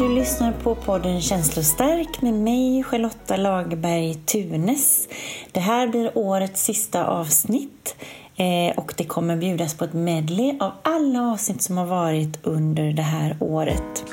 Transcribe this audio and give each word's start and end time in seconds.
Du 0.00 0.08
lyssnar 0.08 0.52
på 0.52 0.74
podden 0.74 1.20
Känslostark 1.20 2.22
med 2.22 2.34
mig 2.34 2.84
Charlotta 2.84 3.36
Lagerberg 3.36 4.14
Tunes. 4.14 5.08
Det 5.52 5.60
här 5.60 5.88
blir 5.88 6.18
årets 6.18 6.64
sista 6.64 7.06
avsnitt 7.06 7.96
eh, 8.36 8.78
och 8.78 8.94
det 8.96 9.04
kommer 9.04 9.36
bjudas 9.36 9.74
på 9.74 9.84
ett 9.84 9.92
medley 9.92 10.56
av 10.60 10.72
alla 10.82 11.32
avsnitt 11.32 11.62
som 11.62 11.78
har 11.78 11.86
varit 11.86 12.46
under 12.46 12.92
det 12.92 13.02
här 13.02 13.36
året. 13.40 14.04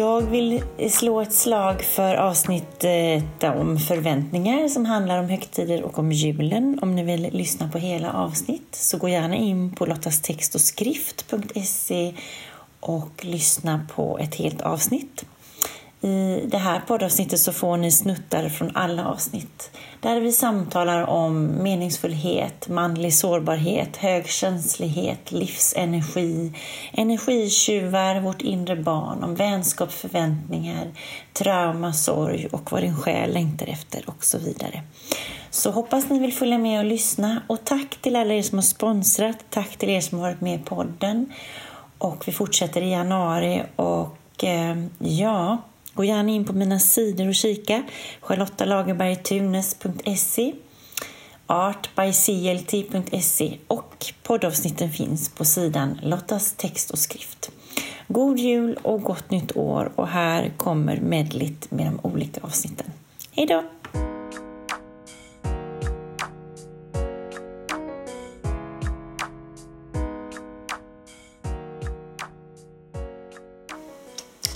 Jag 0.00 0.20
vill 0.20 0.62
slå 0.90 1.20
ett 1.20 1.32
slag 1.32 1.82
för 1.82 2.14
avsnittet 2.14 3.44
om 3.44 3.78
förväntningar 3.78 4.68
som 4.68 4.86
handlar 4.86 5.18
om 5.18 5.28
högtider 5.28 5.82
och 5.82 5.98
om 5.98 6.12
julen. 6.12 6.78
Om 6.82 6.96
ni 6.96 7.04
vill 7.04 7.28
lyssna 7.32 7.68
på 7.68 7.78
hela 7.78 8.12
avsnitt 8.12 8.74
så 8.74 8.98
gå 8.98 9.08
gärna 9.08 9.36
in 9.36 9.74
på 9.74 9.86
lottastextochskrift.se 9.86 12.14
och 12.80 13.24
lyssna 13.24 13.86
på 13.94 14.18
ett 14.18 14.34
helt 14.34 14.60
avsnitt. 14.60 15.24
I 16.02 16.46
det 16.46 16.58
här 16.58 16.80
poddavsnittet 16.80 17.40
så 17.40 17.52
får 17.52 17.76
ni 17.76 17.90
snuttar 17.90 18.48
från 18.48 18.76
alla 18.76 19.06
avsnitt. 19.06 19.70
Där 20.00 20.20
vi 20.20 20.32
samtalar 20.32 21.02
om 21.06 21.46
meningsfullhet, 21.46 22.68
manlig 22.68 23.14
sårbarhet, 23.14 23.96
högkänslighet, 23.96 25.32
livsenergi, 25.32 26.52
energitjuvar, 26.92 28.20
vårt 28.20 28.42
inre 28.42 28.76
barn, 28.76 29.24
om 29.24 29.34
vänskap, 29.34 29.92
förväntningar, 29.92 30.90
trauma, 31.32 31.92
sorg 31.92 32.48
och 32.52 32.72
vad 32.72 32.82
din 32.82 32.96
själ 32.96 33.32
längtar 33.32 33.66
efter 33.66 34.02
och 34.06 34.24
så 34.24 34.38
vidare. 34.38 34.82
Så 35.50 35.70
hoppas 35.70 36.10
ni 36.10 36.18
vill 36.18 36.32
följa 36.32 36.58
med 36.58 36.78
och 36.78 36.84
lyssna 36.84 37.42
och 37.46 37.64
tack 37.64 37.98
till 38.02 38.16
alla 38.16 38.34
er 38.34 38.42
som 38.42 38.58
har 38.58 38.62
sponsrat, 38.62 39.36
tack 39.50 39.76
till 39.76 39.90
er 39.90 40.00
som 40.00 40.18
har 40.18 40.26
varit 40.28 40.40
med 40.40 40.60
i 40.60 40.64
podden. 40.64 41.32
Och 41.98 42.28
vi 42.28 42.32
fortsätter 42.32 42.82
i 42.82 42.90
januari 42.90 43.62
och 43.76 44.44
eh, 44.44 44.76
ja, 44.98 45.58
Gå 45.94 46.04
gärna 46.04 46.30
in 46.30 46.44
på 46.44 46.52
mina 46.52 46.78
sidor 46.78 47.28
och 47.28 47.34
kika. 47.34 47.82
charlottalagerbergtunes.se 48.20 50.52
artbyclt.se 51.46 53.58
och 53.66 54.06
poddavsnitten 54.22 54.90
finns 54.90 55.28
på 55.28 55.44
sidan 55.44 56.00
Lottas 56.02 56.52
text 56.52 56.90
och 56.90 56.98
skrift. 56.98 57.50
God 58.08 58.38
jul 58.38 58.78
och 58.82 59.02
gott 59.02 59.30
nytt 59.30 59.56
år 59.56 59.92
och 59.96 60.08
här 60.08 60.52
kommer 60.56 61.00
medligt 61.00 61.70
med 61.70 61.86
de 61.86 62.00
olika 62.02 62.40
avsnitten. 62.40 62.86
Hej 63.32 63.46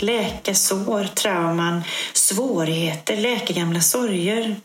läka 0.01 0.55
sår, 0.55 1.03
trauman, 1.03 1.83
svårigheter, 2.13 3.17
läka 3.17 3.53
gamla 3.53 3.81
sorger. 3.81 4.55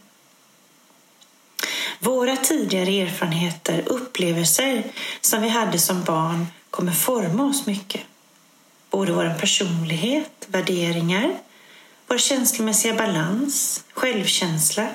Våra 1.99 2.37
tidigare 2.37 2.91
erfarenheter, 2.91 3.83
upplevelser 3.87 4.83
som 5.21 5.43
vi 5.43 5.49
hade 5.49 5.79
som 5.79 6.03
barn 6.03 6.47
kommer 6.71 6.93
forma 6.93 7.45
oss 7.45 7.67
mycket. 7.67 8.01
Både 8.91 9.13
vår 9.13 9.35
personlighet, 9.41 10.47
värderingar, 10.47 11.39
vår 12.07 12.19
känslomässiga 12.19 12.95
balans, 12.95 13.85
självkänsla 13.93 14.89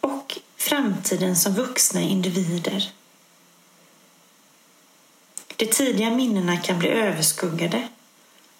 och 0.00 0.38
framtiden 0.56 1.36
som 1.36 1.54
vuxna 1.54 2.00
individer. 2.00 2.90
De 5.56 5.66
tidiga 5.66 6.10
minnena 6.10 6.56
kan 6.56 6.78
bli 6.78 6.88
överskuggade 6.88 7.88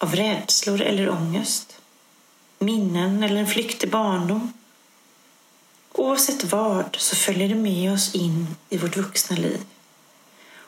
av 0.00 0.16
rädslor 0.16 0.80
eller 0.80 1.10
ångest, 1.10 1.80
minnen 2.58 3.22
eller 3.22 3.36
en 3.36 3.46
flyktig 3.46 3.90
barndom. 3.90 4.52
Oavsett 5.92 6.44
vad 6.44 6.96
så 6.98 7.16
följer 7.16 7.48
det 7.48 7.54
med 7.54 7.92
oss 7.92 8.14
in 8.14 8.56
i 8.68 8.76
vårt 8.76 8.96
vuxna 8.96 9.36
liv. 9.36 9.60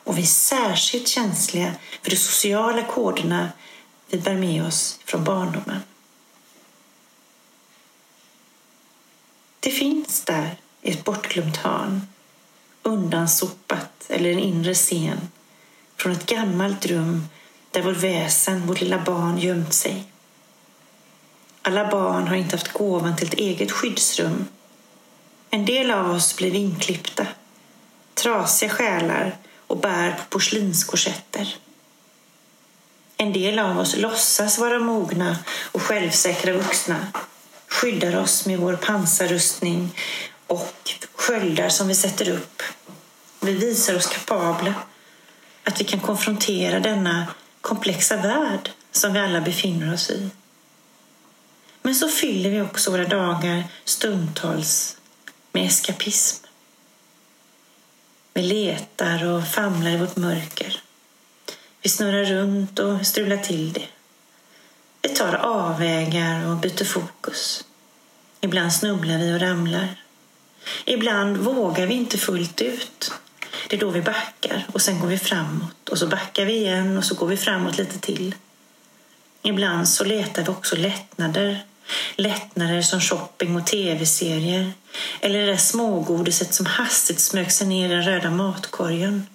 Och 0.03 0.17
vi 0.17 0.21
är 0.21 0.25
särskilt 0.25 1.07
känsliga 1.07 1.73
för 2.01 2.09
de 2.09 2.15
sociala 2.15 2.83
koderna 2.83 3.49
vi 4.07 4.17
bär 4.17 4.35
med 4.35 4.65
oss 4.65 4.99
från 5.05 5.23
barndomen. 5.23 5.79
Det 9.59 9.71
finns 9.71 10.21
där 10.21 10.55
i 10.81 10.91
ett 10.91 11.03
bortglömt 11.03 11.57
hörn, 11.57 12.07
undansopat 12.83 14.05
eller 14.09 14.29
en 14.29 14.39
inre 14.39 14.73
scen 14.73 15.29
från 15.95 16.11
ett 16.11 16.25
gammalt 16.25 16.85
rum 16.85 17.27
där 17.73 17.81
vårt 17.81 17.97
väsen, 17.97 18.67
vårt 18.67 18.81
lilla 18.81 18.99
barn, 18.99 19.37
gömt 19.37 19.73
sig. 19.73 20.03
Alla 21.61 21.91
barn 21.91 22.27
har 22.27 22.35
inte 22.35 22.55
haft 22.55 22.73
gåvan 22.73 23.15
till 23.15 23.27
ett 23.27 23.33
eget 23.33 23.71
skyddsrum. 23.71 24.47
En 25.49 25.65
del 25.65 25.91
av 25.91 26.11
oss 26.11 26.37
blir 26.37 26.55
inklippta, 26.55 27.27
trasiga 28.13 28.69
själar 28.69 29.37
och 29.67 29.77
bär 29.77 30.11
på 30.11 30.23
porslinskorsetter. 30.29 31.55
En 33.17 33.33
del 33.33 33.59
av 33.59 33.79
oss 33.79 33.97
låtsas 33.97 34.59
vara 34.59 34.79
mogna 34.79 35.37
och 35.71 35.81
självsäkra 35.81 36.53
vuxna, 36.53 37.07
skyddar 37.67 38.15
oss 38.15 38.45
med 38.45 38.59
vår 38.59 38.75
pansarrustning 38.75 39.95
och 40.47 40.95
sköldar 41.15 41.69
som 41.69 41.87
vi 41.87 41.95
sätter 41.95 42.29
upp. 42.29 42.63
Vi 43.39 43.53
visar 43.53 43.95
oss 43.95 44.07
kapabla, 44.07 44.73
att 45.63 45.81
vi 45.81 45.85
kan 45.85 45.99
konfrontera 45.99 46.79
denna 46.79 47.27
komplexa 47.63 48.17
värld 48.17 48.71
som 48.91 49.13
vi 49.13 49.19
alla 49.19 49.41
befinner 49.41 49.93
oss 49.93 50.09
i. 50.09 50.29
Men 51.81 51.95
så 51.95 52.09
fyller 52.09 52.49
vi 52.49 52.61
också 52.61 52.91
våra 52.91 53.07
dagar 53.07 53.63
stundtals 53.85 54.97
med 55.51 55.65
eskapism. 55.65 56.45
Vi 58.33 58.41
letar 58.41 59.25
och 59.25 59.47
famlar 59.47 59.91
i 59.91 59.97
vårt 59.97 60.15
mörker. 60.15 60.81
Vi 61.81 61.89
snurrar 61.89 62.25
runt 62.25 62.79
och 62.79 63.05
strular 63.07 63.37
till 63.37 63.73
det. 63.73 63.87
Vi 65.01 65.09
tar 65.09 65.33
avvägar 65.33 66.47
och 66.47 66.57
byter 66.57 66.85
fokus. 66.85 67.65
Ibland 68.41 68.73
snubblar 68.73 69.17
vi 69.17 69.33
och 69.33 69.39
ramlar. 69.39 69.95
Ibland 70.85 71.37
vågar 71.37 71.87
vi 71.87 71.93
inte 71.93 72.17
fullt 72.17 72.61
ut 72.61 73.11
det 73.69 73.75
är 73.75 73.79
då 73.79 73.89
vi 73.89 74.01
backar 74.01 74.65
och 74.73 74.81
sen 74.81 74.99
går 74.99 75.07
vi 75.07 75.17
framåt 75.17 75.89
och 75.89 75.97
så 75.97 76.07
backar 76.07 76.45
vi 76.45 76.53
igen 76.53 76.97
och 76.97 77.05
så 77.05 77.15
går 77.15 77.27
vi 77.27 77.37
framåt 77.37 77.77
lite 77.77 77.99
till. 77.99 78.35
Ibland 79.41 79.89
så 79.89 80.03
letar 80.03 80.43
vi 80.43 80.49
också 80.49 80.75
lättnader. 80.75 81.65
Lättnader 82.15 82.81
som 82.81 83.01
shopping 83.01 83.55
och 83.55 83.67
tv-serier. 83.67 84.73
Eller 85.21 85.39
det 85.39 85.45
där 85.45 85.57
smågodiset 85.57 86.53
som 86.53 86.65
hastigt 86.65 87.19
smög 87.19 87.51
sig 87.51 87.67
ner 87.67 87.85
i 87.85 87.93
den 87.93 88.03
röda 88.03 88.31
matkorgen. 88.31 89.27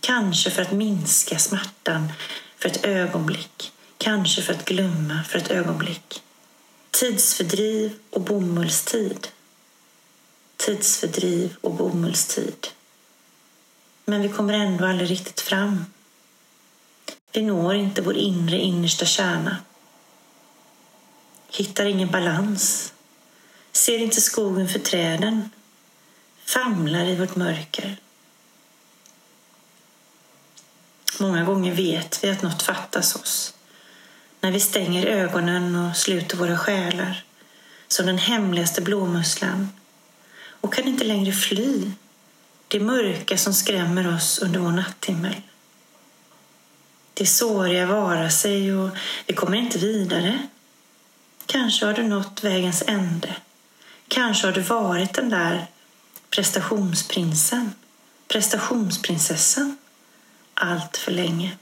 Kanske 0.00 0.50
för 0.50 0.62
att 0.62 0.72
minska 0.72 1.38
smärtan 1.38 2.12
för 2.58 2.68
ett 2.68 2.84
ögonblick. 2.84 3.72
Kanske 3.98 4.42
för 4.42 4.52
att 4.52 4.64
glömma 4.64 5.24
för 5.28 5.38
ett 5.38 5.50
ögonblick. 5.50 6.22
Tidsfördriv 6.90 7.92
och 8.10 8.20
bomullstid. 8.20 9.28
Tidsfördriv 10.56 11.56
och 11.60 11.74
bomullstid. 11.74 12.66
Men 14.08 14.22
vi 14.22 14.28
kommer 14.28 14.54
ändå 14.54 14.86
aldrig 14.86 15.10
riktigt 15.10 15.40
fram. 15.40 15.84
Vi 17.32 17.42
når 17.42 17.74
inte 17.74 18.02
vår 18.02 18.16
inre 18.16 18.56
innersta 18.56 19.06
kärna. 19.06 19.56
Hittar 21.50 21.84
ingen 21.84 22.10
balans. 22.10 22.92
Ser 23.72 23.98
inte 23.98 24.20
skogen 24.20 24.68
för 24.68 24.78
träden. 24.78 25.50
Famlar 26.44 27.04
i 27.04 27.16
vårt 27.16 27.36
mörker. 27.36 27.96
Många 31.20 31.44
gånger 31.44 31.74
vet 31.74 32.24
vi 32.24 32.30
att 32.30 32.42
något 32.42 32.62
fattas 32.62 33.16
oss. 33.16 33.54
När 34.40 34.50
vi 34.50 34.60
stänger 34.60 35.06
ögonen 35.06 35.76
och 35.76 35.96
sluter 35.96 36.36
våra 36.36 36.58
själar 36.58 37.24
som 37.88 38.06
den 38.06 38.18
hemligaste 38.18 38.82
blåmusslan 38.82 39.68
och 40.60 40.74
kan 40.74 40.88
inte 40.88 41.04
längre 41.04 41.32
fly 41.32 41.92
det 42.68 42.80
mörka 42.80 43.38
som 43.38 43.54
skrämmer 43.54 44.14
oss 44.14 44.38
under 44.38 44.60
vår 44.60 44.72
natthimmel. 44.72 45.34
Det 47.14 47.26
såriga 47.26 47.86
varar 47.86 48.28
sig 48.28 48.74
och 48.74 48.90
vi 49.26 49.34
kommer 49.34 49.56
inte 49.56 49.78
vidare. 49.78 50.38
Kanske 51.46 51.86
har 51.86 51.92
du 51.92 52.02
nått 52.02 52.44
vägens 52.44 52.82
ände. 52.86 53.36
Kanske 54.08 54.46
har 54.46 54.52
du 54.52 54.60
varit 54.60 55.14
den 55.14 55.28
där 55.28 55.66
prestationsprinsen, 56.30 57.72
prestationsprinsessan, 58.28 59.76
allt 60.54 60.96
för 60.96 61.12
länge. 61.12 61.56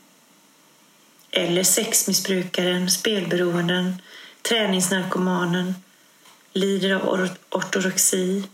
Eller 1.31 1.63
sexmissbrukaren, 1.63 2.91
spelberoenden, 2.91 4.03
träningsnarkomanen, 4.43 5.75
lider 6.53 6.95
av 6.95 7.29
ortodoxi 7.51 8.45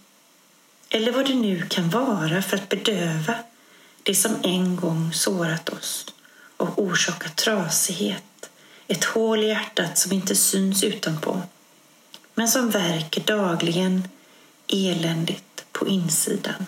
eller 0.94 1.12
vad 1.12 1.26
det 1.26 1.34
nu 1.34 1.66
kan 1.68 1.90
vara 1.90 2.42
för 2.42 2.56
att 2.56 2.68
bedöva 2.68 3.34
Det 4.02 4.14
som 4.14 4.36
en 4.42 4.76
gång 4.76 5.12
sårat 5.12 5.68
oss 5.68 6.06
och 6.56 6.78
orsakat 6.82 7.36
trasighet. 7.36 8.50
Ett 8.86 9.04
hål 9.04 9.44
i 9.44 9.48
hjärtat 9.48 9.98
som 9.98 10.12
inte 10.12 10.36
syns 10.36 10.84
utanpå 10.84 11.42
men 12.34 12.48
som 12.48 12.70
verkar 12.70 13.22
dagligen 13.22 14.08
eländigt 14.68 15.64
på 15.72 15.88
insidan. 15.88 16.66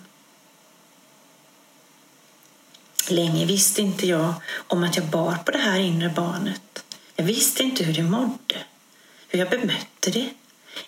Länge 3.08 3.46
visste 3.46 3.82
inte 3.82 4.06
jag 4.06 4.34
om 4.54 4.84
att 4.84 4.96
jag 4.96 5.06
bar 5.06 5.36
på 5.44 5.50
det 5.50 5.58
här 5.58 5.78
inre 5.78 6.08
barnet. 6.08 6.84
Jag 7.16 7.24
visste 7.24 7.62
inte 7.62 7.84
hur 7.84 7.94
det 7.94 8.02
mådde, 8.02 8.56
hur 9.28 9.38
jag 9.38 9.50
bemötte 9.50 10.10
det. 10.10 10.30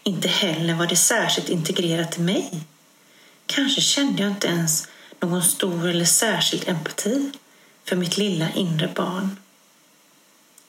Inte 0.03 0.29
heller 0.29 0.75
var 0.75 0.87
det 0.87 0.97
särskilt 0.97 1.49
integrerat 1.49 2.19
i 2.19 2.21
mig. 2.21 2.67
Kanske 3.47 3.81
kände 3.81 4.23
jag 4.23 4.31
inte 4.33 4.47
ens 4.47 4.89
någon 5.21 5.43
stor 5.43 5.89
eller 5.89 6.05
särskild 6.05 6.69
empati 6.69 7.31
för 7.85 7.97
mitt 7.97 8.17
lilla 8.17 8.51
inre 8.53 8.89
barn. 8.95 9.37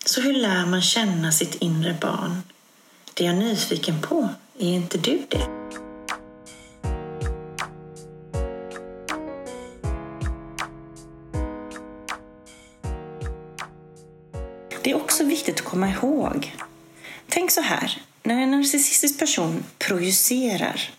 Så 0.06 0.22
hur 0.22 0.34
lär 0.34 0.66
man 0.66 0.82
känna 0.82 1.32
sitt 1.32 1.56
inre 1.56 1.98
barn? 2.02 2.42
Det 3.14 3.24
är 3.24 3.28
jag 3.28 3.38
nyfiken 3.38 4.02
på. 4.02 4.30
Är 4.60 4.74
inte 4.74 4.98
du 4.98 5.22
det? 5.30 5.48
Det 14.84 14.92
är 14.92 14.96
också 14.96 15.24
viktigt 15.24 15.60
att 15.60 15.66
komma 15.66 15.90
ihåg. 15.90 16.56
Tänk 17.30 17.52
så 17.52 17.62
här, 17.62 18.02
när 18.24 18.42
en 18.42 18.52
narcissistisk 18.52 19.20
person 19.20 19.64
projicerar 19.78 20.90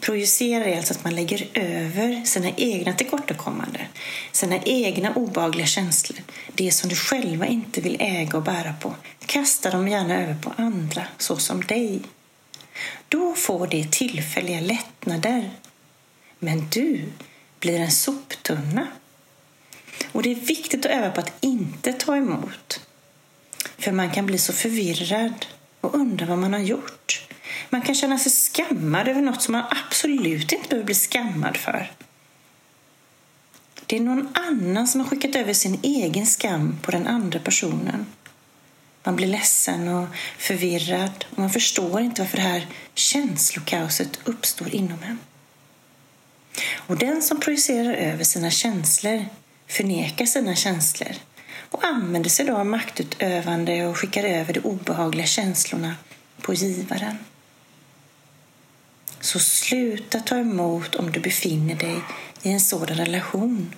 Projicerar 0.00 0.64
är 0.64 0.76
alltså 0.76 0.94
att 0.94 1.04
man 1.04 1.14
lägger 1.14 1.48
över 1.54 2.24
sina 2.24 2.50
egna 2.56 2.92
tillkortakommanden, 2.92 3.86
sina 4.32 4.58
egna 4.58 5.14
obehagliga 5.14 5.66
känslor, 5.66 6.18
det 6.54 6.70
som 6.70 6.88
du 6.88 6.96
själva 6.96 7.46
inte 7.46 7.80
vill 7.80 7.96
äga 8.00 8.36
och 8.36 8.44
bära 8.44 8.74
på. 8.80 8.94
Kasta 9.26 9.70
dem 9.70 9.88
gärna 9.88 10.22
över 10.22 10.36
på 10.42 10.52
andra, 10.56 11.06
såsom 11.18 11.60
dig. 11.60 12.00
Då 13.08 13.34
får 13.34 13.66
det 13.66 13.92
tillfälliga 13.92 14.60
lättnader. 14.60 15.50
Men 16.38 16.68
du 16.70 17.04
blir 17.60 17.80
en 17.80 17.90
soptunna. 17.90 18.86
Och 20.12 20.22
det 20.22 20.30
är 20.30 20.34
viktigt 20.34 20.86
att 20.86 20.92
öva 20.92 21.10
på 21.10 21.20
att 21.20 21.32
inte 21.40 21.92
ta 21.92 22.16
emot. 22.16 22.80
För 23.78 23.92
man 23.92 24.10
kan 24.10 24.26
bli 24.26 24.38
så 24.38 24.52
förvirrad 24.52 25.46
och 25.80 25.94
undra 25.94 26.26
vad 26.26 26.38
man 26.38 26.52
har 26.52 26.60
gjort. 26.60 27.25
Man 27.70 27.82
kan 27.82 27.94
känna 27.94 28.18
sig 28.18 28.32
skammad 28.32 29.08
över 29.08 29.20
något 29.20 29.42
som 29.42 29.52
man 29.52 29.64
absolut 29.70 30.52
inte 30.52 30.68
behöver 30.68 30.86
bli 30.86 30.94
skammad 30.94 31.56
för. 31.56 31.92
Det 33.86 33.96
är 33.96 34.00
någon 34.00 34.28
annan 34.34 34.88
som 34.88 35.00
har 35.00 35.08
skickat 35.08 35.36
över 35.36 35.52
sin 35.52 35.78
egen 35.82 36.26
skam 36.26 36.78
på 36.82 36.90
den 36.90 37.06
andra 37.06 37.38
personen. 37.38 38.06
Man 39.04 39.16
blir 39.16 39.26
ledsen 39.26 39.88
och 39.88 40.08
förvirrad 40.38 41.24
och 41.30 41.38
man 41.38 41.50
förstår 41.50 42.00
inte 42.00 42.22
varför 42.22 42.36
det 42.36 42.42
här 42.42 42.66
känslokaoset 42.94 44.18
uppstår 44.24 44.74
inom 44.74 45.02
en. 45.02 45.18
Och 46.76 46.98
den 46.98 47.22
som 47.22 47.40
projicerar 47.40 47.94
över 47.94 48.24
sina 48.24 48.50
känslor 48.50 49.26
förnekar 49.66 50.26
sina 50.26 50.54
känslor 50.54 51.12
och 51.70 51.84
använder 51.84 52.30
sig 52.30 52.46
då 52.46 52.56
av 52.56 52.66
maktutövande 52.66 53.86
och 53.86 53.98
skickar 53.98 54.24
över 54.24 54.52
de 54.52 54.60
obehagliga 54.60 55.26
känslorna 55.26 55.94
på 56.42 56.54
givaren. 56.54 57.18
Så 59.20 59.38
sluta 59.38 60.20
ta 60.20 60.36
emot 60.36 60.94
om 60.94 61.12
du 61.12 61.20
befinner 61.20 61.74
dig 61.74 62.02
i 62.42 62.52
en 62.52 62.60
sådan 62.60 62.96
relation. 62.96 63.74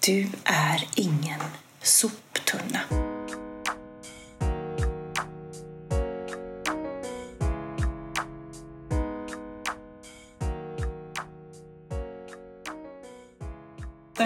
Du 0.00 0.28
är 0.44 0.88
ingen 0.94 1.40
soptunna. 1.82 2.80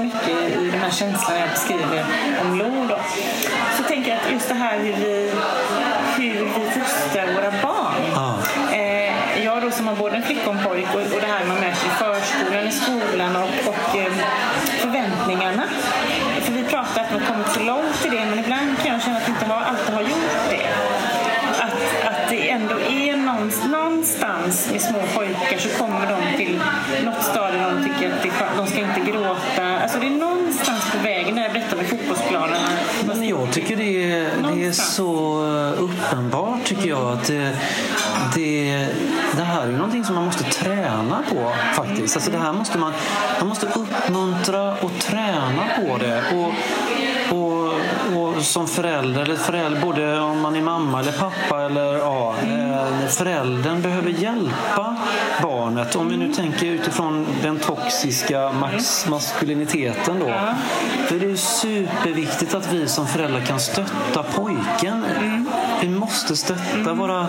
mycket 0.08 0.62
i 0.62 0.70
den 0.70 0.80
här 0.80 0.90
känslan 0.90 1.40
jag 1.40 1.50
beskriver 1.50 2.04
om 2.40 2.58
Lo. 2.58 2.96
Så 3.76 3.82
tänker 3.82 4.10
jag 4.10 4.20
att 4.20 4.32
just 4.32 4.48
det 4.48 4.54
här 4.54 4.78
hur 4.78 4.92
vi, 4.92 5.30
hur 6.16 6.44
vi 6.44 6.70
fostrar 6.70 7.34
våra 7.34 7.62
barn. 7.62 7.67
Både 10.08 10.16
en 10.16 10.26
flicka 10.26 10.50
och 10.50 10.62
pojk 10.64 10.86
och, 10.94 11.00
och 11.00 11.20
det 11.20 11.26
här 11.26 11.44
man 11.44 11.56
möter 11.60 11.86
i 11.86 11.90
förskolan, 11.90 12.68
i 12.68 12.72
skolan 12.72 13.36
och, 13.36 13.50
och 13.72 13.96
eh, 13.98 14.12
förväntningarna. 14.80 15.62
För 16.40 16.52
vi 16.52 16.62
pratar 16.62 17.02
att 17.02 17.12
man 17.12 17.20
kommit 17.20 17.48
så 17.48 17.60
långt 17.60 18.06
i 18.06 18.08
det 18.08 18.26
men 18.26 18.38
ibland 18.38 18.78
kan 18.78 18.92
jag 18.92 19.02
känna 19.02 19.16
att 19.16 19.28
vi 19.28 19.32
inte 19.32 19.44
har, 19.44 19.62
alltid 19.62 19.94
har 19.94 20.02
gjort 20.02 20.48
det. 20.50 20.66
Att, 21.64 22.12
att 22.12 22.30
det 22.30 22.50
ändå 22.50 22.74
är 22.80 23.16
någonstans 23.16 24.68
med 24.72 24.80
små 24.80 24.98
pojkar 25.14 25.58
så 25.58 25.68
kommer 25.68 26.06
de 26.06 26.36
till 26.36 26.60
något 27.04 27.22
stadie 27.22 27.58
där 27.58 27.74
de 27.74 27.84
tycker 27.84 28.14
att 28.14 28.22
det, 28.22 28.30
de 28.56 28.66
ska 28.66 28.78
inte 28.80 29.10
gråta. 29.10 29.80
Alltså 29.82 29.98
det 29.98 30.06
är 30.06 30.10
någonstans 30.10 30.92
på 30.92 30.98
vägen 30.98 31.34
när 31.34 31.42
jag 31.42 31.52
berättar 31.52 31.76
med 31.76 31.86
fotbollsplanerna. 31.86 32.68
Men 33.06 33.28
jag 33.28 33.52
tycker 33.52 33.76
det 33.76 34.12
är, 34.12 34.30
det 34.54 34.66
är 34.66 34.72
så 34.72 35.42
uppenbart 35.78 36.64
tycker 36.64 36.88
jag 36.88 37.12
att 37.12 37.26
det, 37.26 37.56
det, 38.34 38.88
det 39.36 39.42
här 39.42 39.66
är 39.66 39.72
någonting 39.72 40.04
som 40.04 40.14
man 40.14 40.24
måste 40.24 40.44
träna 40.44 41.22
på 41.28 41.54
faktiskt. 41.74 42.16
Alltså 42.16 42.30
det 42.30 42.38
här 42.38 42.52
måste 42.52 42.78
man, 42.78 42.92
man 43.38 43.48
måste 43.48 43.66
uppmuntra 43.66 44.76
och 44.76 44.98
träna 44.98 45.62
på 45.76 45.98
det. 45.98 46.22
Och, 46.34 46.52
och, 47.30 47.72
och 48.16 48.42
som 48.42 48.68
förälder, 48.68 49.22
eller 49.22 49.36
förälder, 49.36 49.80
både 49.80 50.20
om 50.20 50.40
man 50.40 50.56
är 50.56 50.60
mamma 50.60 51.00
eller 51.00 51.12
pappa 51.12 51.62
eller 51.64 51.98
ja, 51.98 52.34
mm. 52.42 53.08
föräldern 53.08 53.82
behöver 53.82 54.10
hjälpa 54.10 54.96
barnet. 55.42 55.96
Om 55.96 56.08
vi 56.08 56.16
nu 56.16 56.34
tänker 56.34 56.66
utifrån 56.66 57.26
den 57.42 57.58
toxiska 57.58 58.52
max 58.52 59.08
maskuliniteten 59.08 60.18
då. 60.20 60.28
Ja. 60.28 60.54
det 61.08 61.14
är 61.14 61.20
det 61.20 61.36
superviktigt 61.36 62.54
att 62.54 62.72
vi 62.72 62.88
som 62.88 63.06
föräldrar 63.06 63.40
kan 63.40 63.60
stötta 63.60 64.22
pojken. 64.22 65.04
Mm. 65.04 65.48
Vi 65.80 65.88
måste 65.88 66.36
stötta 66.36 66.94
våra, 66.94 67.26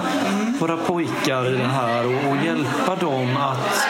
våra 0.59 0.77
pojkar 0.77 1.53
i 1.53 1.57
det 1.57 1.67
här 1.67 2.05
och, 2.05 2.31
och 2.31 2.45
hjälpa 2.45 2.95
dem 2.95 3.37
att 3.37 3.87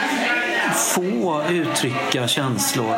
få 0.76 1.44
uttrycka 1.50 2.28
känslor 2.28 2.96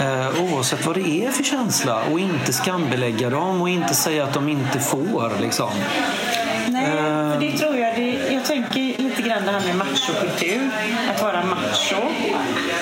eh, 0.00 0.42
oavsett 0.42 0.86
vad 0.86 0.96
det 0.96 1.24
är 1.26 1.30
för 1.30 1.42
känsla 1.42 2.02
och 2.12 2.20
inte 2.20 2.52
skambelägga 2.52 3.30
dem 3.30 3.62
och 3.62 3.68
inte 3.68 3.94
säga 3.94 4.24
att 4.24 4.34
de 4.34 4.48
inte 4.48 4.80
får. 4.80 5.32
Liksom. 5.40 5.70
Nej, 6.68 6.86
för 7.32 7.40
det 7.40 7.58
tror 7.58 7.76
jag. 7.76 7.94
Det, 7.94 8.34
jag 8.34 8.44
tänker 8.44 8.80
lite 8.80 9.22
grann 9.22 9.44
det 9.44 9.52
här 9.52 9.60
med 9.60 9.76
machokultur. 9.76 10.70
Att 11.14 11.22
vara 11.22 11.44
macho. 11.44 12.02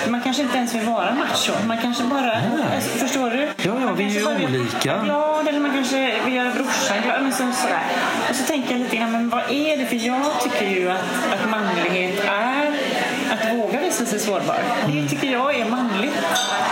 Man 0.07 0.21
kanske 0.21 0.41
inte 0.41 0.57
ens 0.57 0.75
vill 0.75 0.85
vara 0.85 1.13
macho. 1.13 1.51
Man 1.67 1.77
kanske 1.77 2.03
bara... 2.03 2.21
Nej. 2.21 2.81
Förstår 2.81 3.29
du? 3.29 3.47
Ja, 3.61 3.73
ja 3.81 3.93
vi 3.97 4.03
är 4.03 4.09
ju 4.09 4.45
olika. 4.45 5.05
Ja, 5.07 5.43
eller 5.47 5.59
man 5.59 5.73
kanske 5.73 6.13
vill 6.25 6.33
göra 6.33 6.51
brorsan 6.51 6.97
glad. 7.03 7.23
Men 7.23 7.31
så, 7.31 7.37
sådär. 7.37 7.83
Och 8.29 8.35
så 8.35 8.43
tänker 8.43 8.71
jag 8.71 8.79
lite 8.79 8.95
grann, 8.95 9.11
men 9.11 9.29
vad 9.29 9.43
är 9.51 9.77
det? 9.77 9.85
För 9.85 9.95
jag 9.95 10.41
tycker 10.43 10.69
ju 10.69 10.89
att, 10.91 11.33
att 11.33 11.49
manlighet 11.49 12.25
är 12.25 12.62
visa 13.93 14.05
sig 14.05 14.19
sårbar. 14.19 14.63
Det 14.87 15.09
tycker 15.09 15.31
jag 15.31 15.59
är 15.59 15.69
manligt. 15.69 16.13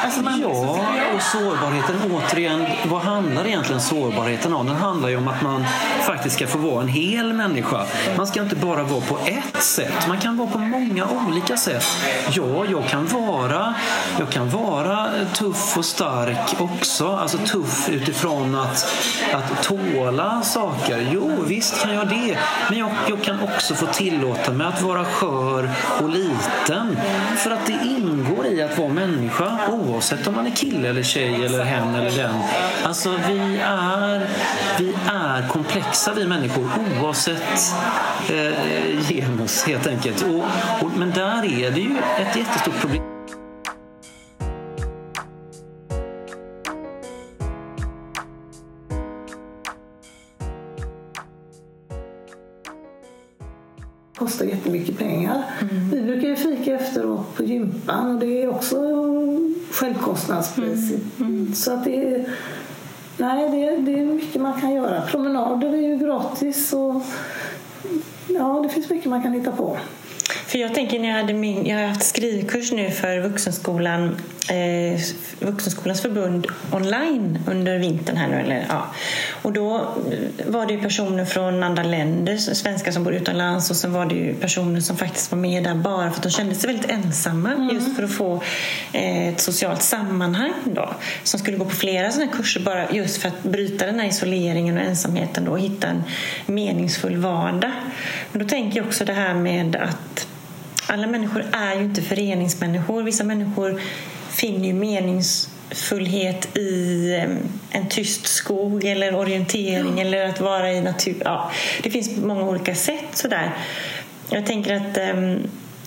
Alltså 0.03 0.21
manligt 0.21 0.47
ja, 0.49 0.79
och 1.15 1.21
sårbarheten 1.21 1.95
återigen, 2.11 2.65
vad 2.85 3.01
handlar 3.01 3.47
egentligen 3.47 3.81
sårbarheten 3.81 4.53
om? 4.53 4.67
Den 4.67 4.75
handlar 4.75 5.09
ju 5.09 5.17
om 5.17 5.27
att 5.27 5.41
man 5.41 5.65
faktiskt 6.03 6.35
ska 6.35 6.47
få 6.47 6.57
vara 6.57 6.81
en 6.81 6.87
hel 6.87 7.33
människa. 7.33 7.85
Man 8.17 8.27
ska 8.27 8.41
inte 8.41 8.55
bara 8.55 8.83
vara 8.83 9.01
på 9.01 9.19
ett 9.25 9.63
sätt. 9.63 10.07
Man 10.07 10.19
kan 10.19 10.37
vara 10.37 10.49
på 10.49 10.57
många 10.57 11.07
olika 11.27 11.57
sätt. 11.57 11.85
Ja, 12.31 12.65
jag 12.65 12.87
kan 12.87 13.07
vara, 13.07 13.73
jag 14.19 14.29
kan 14.29 14.49
vara 14.49 15.09
tuff 15.33 15.77
och 15.77 15.85
stark 15.85 16.61
också. 16.61 17.07
Alltså 17.07 17.37
tuff 17.37 17.89
utifrån 17.89 18.55
att, 18.55 18.95
att 19.33 19.63
tåla 19.63 20.41
saker. 20.41 21.07
Jo, 21.11 21.31
visst 21.47 21.81
kan 21.83 21.93
jag 21.93 22.07
det. 22.07 22.37
Men 22.69 22.79
jag, 22.79 22.91
jag 23.09 23.23
kan 23.23 23.41
också 23.41 23.75
få 23.75 23.85
tillåta 23.85 24.51
mig 24.51 24.67
att 24.67 24.81
vara 24.81 25.05
skör 25.05 25.69
och 25.99 26.09
liten. 26.09 26.97
För 27.38 27.51
att 27.51 27.65
det 27.65 27.80
ingår 27.84 28.46
i 28.46 28.62
att 28.62 28.77
vara 28.77 28.89
människa 28.89 29.60
oavsett 29.70 30.27
om 30.27 30.36
man 30.36 30.48
är 30.48 30.51
kille 30.51 30.89
eller 30.89 31.03
tjej 31.03 31.46
eller 31.46 31.63
hen 31.63 31.96
eller 31.96 32.12
den. 32.12 32.36
Alltså 32.84 33.10
vi 33.27 33.60
är, 33.63 34.27
vi 34.80 34.94
är 35.08 35.48
komplexa 35.48 36.13
vi 36.13 36.27
människor 36.27 36.70
oavsett 37.01 37.74
eh, 38.30 39.08
genus 39.10 39.63
helt 39.63 39.88
enkelt. 39.88 40.22
Och, 40.24 40.44
och, 40.86 40.91
men 40.98 41.12
där 41.12 41.63
är 41.63 41.72
det 41.72 41.80
ju 41.80 41.98
ett 42.18 42.36
jättestort 42.36 42.80
problem. 42.82 43.20
Gympan 57.81 58.11
och 58.11 58.19
det 58.19 58.43
är 58.43 58.50
också 58.50 58.77
självkostnadspris. 59.71 60.93
Så 61.53 61.73
att 61.73 61.83
det 61.83 61.95
är, 61.95 62.25
nej, 63.17 63.50
det, 63.50 63.65
är, 63.65 63.77
det 63.77 64.00
är 64.00 64.05
mycket 64.05 64.41
man 64.41 64.61
kan 64.61 64.73
göra. 64.73 65.01
Promenader 65.01 65.73
är 65.73 65.88
ju 65.88 65.97
gratis 65.97 66.73
och 66.73 67.01
ja, 68.27 68.59
det 68.63 68.69
finns 68.69 68.89
mycket 68.89 69.09
man 69.09 69.23
kan 69.23 69.33
hitta 69.33 69.51
på. 69.51 69.77
För 70.51 70.58
jag 70.58 70.74
tänker 70.74 71.00
när 71.00 71.08
jag 71.08 71.15
hade 71.15 71.34
min, 71.34 71.65
jag 71.65 71.77
har 71.77 71.88
haft 71.88 72.03
skrivkurs 72.03 72.72
nu 72.72 72.91
för 72.91 73.20
Vuxenskolan, 73.20 74.17
eh, 74.50 75.00
Vuxenskolans 75.39 76.01
förbund 76.01 76.48
online 76.72 77.39
under 77.48 77.79
vintern 77.79 78.17
här 78.17 78.27
nu. 78.27 78.36
Eller, 78.36 78.65
ja. 78.70 78.88
Och 79.41 79.53
då 79.53 79.96
var 80.48 80.65
det 80.65 80.74
ju 80.74 80.81
personer 80.81 81.25
från 81.25 81.63
andra 81.63 81.84
länder, 81.84 82.38
svenskar 82.38 82.91
som 82.91 83.03
bor 83.03 83.13
utomlands 83.13 83.70
och 83.70 83.75
sen 83.75 83.93
var 83.93 84.05
det 84.05 84.15
ju 84.15 84.36
personer 84.36 84.79
som 84.79 84.98
faktiskt 84.98 85.31
var 85.31 85.39
med 85.39 85.63
där 85.63 85.75
bara 85.75 86.10
för 86.10 86.17
att 86.17 86.24
de 86.24 86.29
kände 86.29 86.55
sig 86.55 86.67
väldigt 86.67 86.91
ensamma 86.91 87.51
mm. 87.53 87.70
just 87.70 87.96
för 87.96 88.03
att 88.03 88.12
få 88.12 88.43
eh, 88.93 89.27
ett 89.27 89.41
socialt 89.41 89.81
sammanhang 89.81 90.53
då. 90.65 90.89
Som 91.24 91.39
skulle 91.39 91.58
gå 91.58 91.65
på 91.65 91.75
flera 91.75 92.12
sådana 92.12 92.31
kurser 92.31 92.60
bara 92.60 92.91
just 92.91 93.22
för 93.22 93.27
att 93.27 93.43
bryta 93.43 93.86
den 93.86 94.00
här 94.00 94.08
isoleringen 94.08 94.77
och 94.77 94.84
ensamheten 94.84 95.46
då 95.46 95.51
och 95.51 95.60
hitta 95.60 95.88
en 95.88 96.03
meningsfull 96.46 97.17
vardag. 97.17 97.72
Men 98.31 98.43
då 98.43 98.50
tänker 98.50 98.77
jag 98.77 98.88
också 98.88 99.05
det 99.05 99.13
här 99.13 99.34
med 99.34 99.75
att 99.75 100.27
alla 100.91 101.07
människor 101.07 101.45
är 101.51 101.75
ju 101.75 101.83
inte 101.83 102.01
föreningsmänniskor. 102.01 103.03
Vissa 103.03 103.24
människor 103.24 103.81
finner 104.29 104.67
ju 104.67 104.74
meningsfullhet 104.74 106.57
i 106.57 107.12
en 107.69 107.89
tyst 107.89 108.27
skog 108.27 108.86
eller 108.86 109.15
orientering 109.15 109.88
mm. 109.88 109.98
eller 109.98 110.29
att 110.29 110.41
vara 110.41 110.71
i 110.71 110.81
natur. 110.81 111.21
Ja, 111.25 111.51
det 111.83 111.89
finns 111.89 112.17
många 112.17 112.43
olika 112.43 112.75
sätt 112.75 113.05
sådär. 113.13 113.51
Jag 114.29 114.45
tänker 114.45 114.75
att 114.75 115.15
um, 115.15 115.39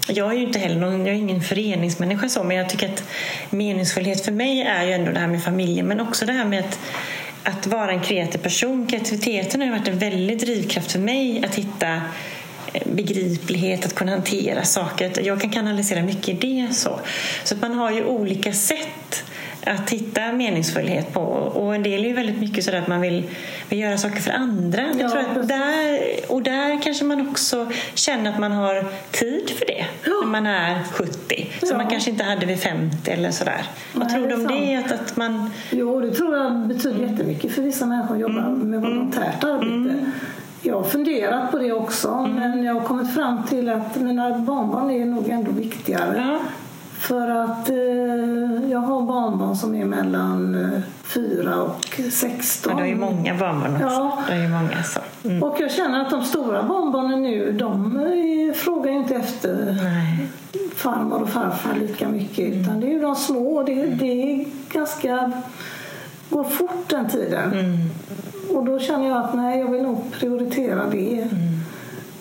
jag 0.08 0.32
är 0.32 0.36
ju 0.36 0.42
inte 0.42 0.58
heller 0.58 0.80
någon, 0.80 1.06
jag 1.06 1.14
är 1.14 1.18
ingen 1.18 1.40
föreningsmänniska 1.40 2.28
så, 2.28 2.44
men 2.44 2.56
jag 2.56 2.68
tycker 2.68 2.92
att 2.92 3.04
meningsfullhet 3.50 4.24
för 4.24 4.32
mig 4.32 4.62
är 4.62 4.84
ju 4.84 4.92
ändå 4.92 5.12
det 5.12 5.18
här 5.18 5.26
med 5.26 5.42
familjen 5.42 5.86
men 5.86 6.00
också 6.00 6.26
det 6.26 6.32
här 6.32 6.44
med 6.44 6.60
att 6.60 6.78
att 7.46 7.66
vara 7.66 7.92
en 7.92 8.00
kreativ 8.00 8.38
person. 8.38 8.86
Kreativiteten 8.86 9.60
har 9.60 9.70
varit 9.70 9.88
en 9.88 9.98
väldig 9.98 10.38
drivkraft 10.38 10.92
för 10.92 10.98
mig 10.98 11.44
att 11.44 11.54
hitta 11.54 12.00
begriplighet, 12.84 13.86
att 13.86 13.94
kunna 13.94 14.12
hantera 14.12 14.64
saker. 14.64 15.12
Jag 15.26 15.40
kan 15.40 15.50
kanalisera 15.50 16.02
mycket 16.02 16.28
i 16.28 16.32
det. 16.32 16.74
Så, 16.74 17.00
så 17.44 17.56
man 17.56 17.74
har 17.74 17.90
ju 17.90 18.04
olika 18.04 18.52
sätt 18.52 19.24
att 19.66 19.90
hitta 19.90 20.32
meningsfullhet 20.32 21.12
på. 21.12 21.20
Och 21.20 21.74
en 21.74 21.82
del 21.82 22.04
är 22.04 22.08
ju 22.08 22.14
väldigt 22.14 22.40
mycket 22.40 22.64
så 22.64 22.76
att 22.76 22.88
man 22.88 23.00
vill, 23.00 23.22
vill 23.68 23.78
göra 23.78 23.98
saker 23.98 24.20
för 24.20 24.30
andra. 24.30 24.82
Ja, 24.82 25.00
jag 25.00 25.10
tror 25.10 25.40
att 25.40 25.48
där, 25.48 26.00
och 26.28 26.42
där 26.42 26.82
kanske 26.82 27.04
man 27.04 27.28
också 27.28 27.72
känner 27.94 28.30
att 28.30 28.38
man 28.38 28.52
har 28.52 28.84
tid 29.10 29.50
för 29.50 29.66
det 29.66 29.86
ja. 30.04 30.12
när 30.22 30.26
man 30.26 30.46
är 30.46 30.82
70. 30.92 31.48
Ja. 31.60 31.66
Som 31.66 31.76
man 31.76 31.90
kanske 31.90 32.10
inte 32.10 32.24
hade 32.24 32.46
vid 32.46 32.58
50 32.58 33.10
eller 33.10 33.30
sådär. 33.30 33.64
Vad 33.92 34.08
tror 34.08 34.26
du 34.26 34.34
om 34.34 34.46
det? 34.46 34.76
Att, 34.76 34.92
att 34.92 35.16
man... 35.16 35.50
Jo, 35.70 36.00
det 36.00 36.14
tror 36.14 36.36
jag 36.36 36.68
betyder 36.68 37.06
jättemycket 37.06 37.54
för 37.54 37.62
vissa 37.62 37.86
människor 37.86 38.14
att 38.14 38.20
jobba 38.20 38.40
mm. 38.40 38.70
med 38.70 38.80
volontärt 38.80 39.44
arbete. 39.44 39.90
Mm. 39.90 40.12
Jag 40.66 40.74
har 40.74 40.82
funderat 40.82 41.50
på 41.50 41.58
det 41.58 41.72
också 41.72 42.08
mm. 42.08 42.34
men 42.34 42.64
jag 42.64 42.74
har 42.74 42.80
kommit 42.80 43.14
fram 43.14 43.42
till 43.42 43.68
att 43.68 43.96
mina 43.96 44.38
barnbarn 44.38 44.90
är 44.90 45.04
nog 45.04 45.28
ändå 45.28 45.50
viktigare. 45.50 46.16
Ja. 46.16 46.38
För 46.98 47.30
att 47.30 47.70
eh, 47.70 48.70
jag 48.70 48.78
har 48.78 49.02
barnbarn 49.02 49.56
som 49.56 49.74
är 49.74 49.84
mellan 49.84 50.54
eh, 50.54 50.80
4 51.02 51.62
och 51.62 52.00
16. 52.12 52.70
Men 52.70 52.76
du 52.76 52.82
har 52.82 52.88
ju 52.88 52.96
många 52.96 53.34
barnbarn 53.34 53.74
också. 53.74 53.86
Ja. 53.86 54.22
Du 54.28 54.32
har 54.32 54.48
många, 54.48 54.82
så. 54.82 55.00
Mm. 55.28 55.42
Och 55.42 55.56
jag 55.60 55.70
känner 55.70 56.00
att 56.00 56.10
de 56.10 56.24
stora 56.24 56.62
barnbarnen 56.62 57.22
nu 57.22 57.52
de 57.52 57.96
eh, 57.96 58.54
frågar 58.54 58.92
inte 58.92 59.14
efter 59.14 59.78
Nej. 59.82 60.28
farmor 60.76 61.22
och 61.22 61.28
farfar 61.28 61.74
lika 61.80 62.08
mycket 62.08 62.48
mm. 62.48 62.60
utan 62.60 62.80
det 62.80 62.86
är 62.86 62.92
ju 62.92 63.00
de 63.00 63.16
små. 63.16 63.62
Det, 63.62 63.86
det 63.86 64.32
är 64.32 64.44
ganska 64.72 65.32
går 66.30 66.44
fort 66.44 66.88
den 66.88 67.08
tiden. 67.08 67.52
Mm. 67.52 67.90
Och 68.54 68.64
då 68.64 68.78
känner 68.78 69.08
jag 69.08 69.24
att 69.24 69.34
nej, 69.34 69.60
jag 69.60 69.70
vill 69.70 69.82
nog 69.82 70.12
prioritera 70.12 70.86
det. 70.90 71.20
Mm. 71.20 71.30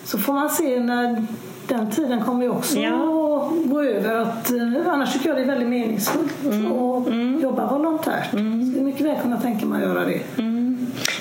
Så 0.04 0.18
får 0.18 0.32
man 0.32 0.50
se 0.50 0.80
när 0.80 1.26
den 1.68 1.90
tiden 1.90 2.24
kommer 2.24 2.42
ju 2.42 2.50
också 2.50 2.78
ja. 2.78 2.94
att 2.94 3.70
gå 3.70 3.82
över. 3.82 4.14
Att, 4.14 4.50
eh, 4.50 4.92
annars 4.92 5.12
tycker 5.12 5.28
jag 5.28 5.36
det 5.36 5.42
är 5.42 5.46
väldigt 5.46 5.68
meningsfullt 5.68 6.44
mm. 6.44 6.72
att 6.72 7.06
mm. 7.06 7.40
jobba 7.42 7.72
volontärt. 7.72 8.32
Mm. 8.32 8.66
Så 8.66 8.72
det 8.74 8.80
är 8.80 8.84
mycket 8.84 9.06
väl 9.06 9.16
kunna 9.22 9.40
tänka 9.40 9.66
mig 9.66 9.82
att 9.82 9.88
göra 9.88 10.04
det. 10.04 10.20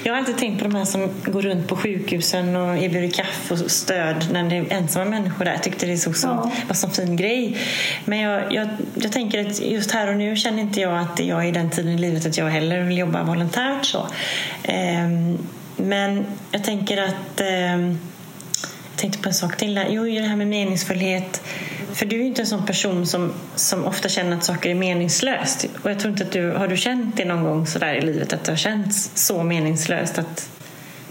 Jag 0.04 0.14
har 0.14 0.20
alltid 0.20 0.38
tänkt 0.38 0.58
på 0.58 0.64
de 0.64 0.76
här 0.76 0.86
som 0.86 1.10
går 1.26 1.42
runt 1.42 1.68
på 1.68 1.76
sjukhusen 1.76 2.56
och 2.56 2.78
erbjuder 2.78 3.10
kaffe 3.10 3.54
och 3.54 3.72
stöd 3.72 4.28
när 4.32 4.50
det 4.50 4.56
är 4.56 4.74
ensamma 4.74 5.06
människor 5.06 5.46
där. 5.46 5.52
Jag 5.52 5.64
tyckte 5.64 5.86
det 5.86 5.98
såg 5.98 6.18
som, 6.18 6.30
ja. 6.30 6.52
var 6.68 6.76
som 6.76 6.92
fin 6.92 7.16
grej. 7.16 7.58
Men 8.06 8.20
jag, 8.20 8.54
jag, 8.54 8.68
jag 8.96 9.12
tänker 9.12 9.48
att 9.48 9.62
just 9.62 9.92
här 9.92 10.08
och 10.10 10.18
nu 10.18 10.36
känner 10.36 10.62
inte 10.62 10.82
jag 10.82 10.98
att 10.98 11.20
jag 11.20 11.44
är 11.44 11.48
i 11.48 11.52
den 11.52 11.70
tiden 11.70 11.92
i 11.92 11.98
livet 11.98 12.26
att 12.26 12.38
jag 12.38 12.50
heller 12.50 12.82
vill 12.82 12.98
jobba 12.98 13.24
volontärt 13.24 13.86
så. 13.86 14.08
Um, 14.68 15.38
men 15.78 16.26
jag 16.52 16.64
tänker 16.64 17.02
att 17.02 17.42
um, 17.42 18.00
jag 18.92 18.98
tänkte 18.98 19.20
på 19.20 19.30
en 19.30 19.36
sak 19.36 19.58
till 19.58 19.76
där. 19.76 19.88
Jo, 19.90 20.04
det 20.04 20.22
här 20.22 20.36
med 20.36 20.48
meningsfullhet. 20.48 21.42
För 21.94 22.06
du 22.06 22.16
är 22.16 22.20
ju 22.20 22.26
inte 22.26 22.42
en 22.42 22.48
sån 22.48 22.66
person 22.66 23.06
som, 23.06 23.32
som 23.56 23.86
ofta 23.86 24.10
känner 24.10 24.38
att 24.38 24.44
saker 24.44 24.70
är 24.70 24.76
meningslöst. 24.76 25.66
Och 25.84 25.92
jag 25.92 26.00
tror 26.00 26.12
inte 26.12 26.24
att 26.24 26.32
du, 26.32 26.52
har 26.52 26.68
du 26.68 26.78
känt 26.78 27.18
det 27.18 27.26
någon 27.26 27.44
gång 27.44 27.68
sådär 27.68 27.94
i 27.94 28.02
livet 28.02 28.34
att 28.34 28.44
det 28.44 28.52
har 28.52 28.58
känts 28.58 29.12
så 29.16 29.44
meningslöst 29.44 30.20
att 30.20 30.50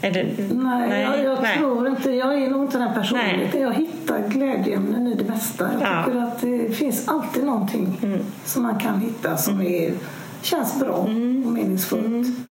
det, 0.00 0.10
nej, 0.10 0.88
nej, 0.88 1.02
jag, 1.02 1.24
jag 1.24 1.42
nej. 1.42 1.58
tror 1.58 1.88
inte. 1.88 2.10
Jag 2.10 2.42
är 2.42 2.50
nog 2.50 2.64
inte 2.64 2.78
den 2.78 2.94
personen. 2.94 3.48
Jag 3.52 3.74
hittar 3.74 4.28
glädjeämnen 4.28 5.06
i 5.06 5.14
det 5.14 5.24
mesta. 5.24 5.70
Jag 5.80 5.82
ja. 5.82 6.04
tycker 6.04 6.18
att 6.18 6.40
det 6.40 6.76
finns 6.76 7.08
alltid 7.08 7.44
någonting 7.44 7.98
mm. 8.02 8.20
som 8.44 8.62
man 8.62 8.80
kan 8.80 9.00
hitta 9.00 9.36
som 9.36 9.54
mm. 9.54 9.66
är, 9.66 9.92
känns 10.42 10.80
bra 10.80 11.06
mm. 11.08 11.46
och 11.46 11.52
meningsfullt. 11.52 12.06
Mm. 12.06 12.46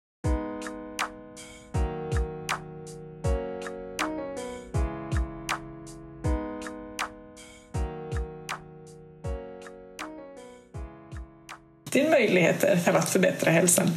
Möjligheter 12.20 12.76
för 12.76 12.92
att 12.92 13.10
förbättra 13.10 13.50
hälsan. 13.50 13.90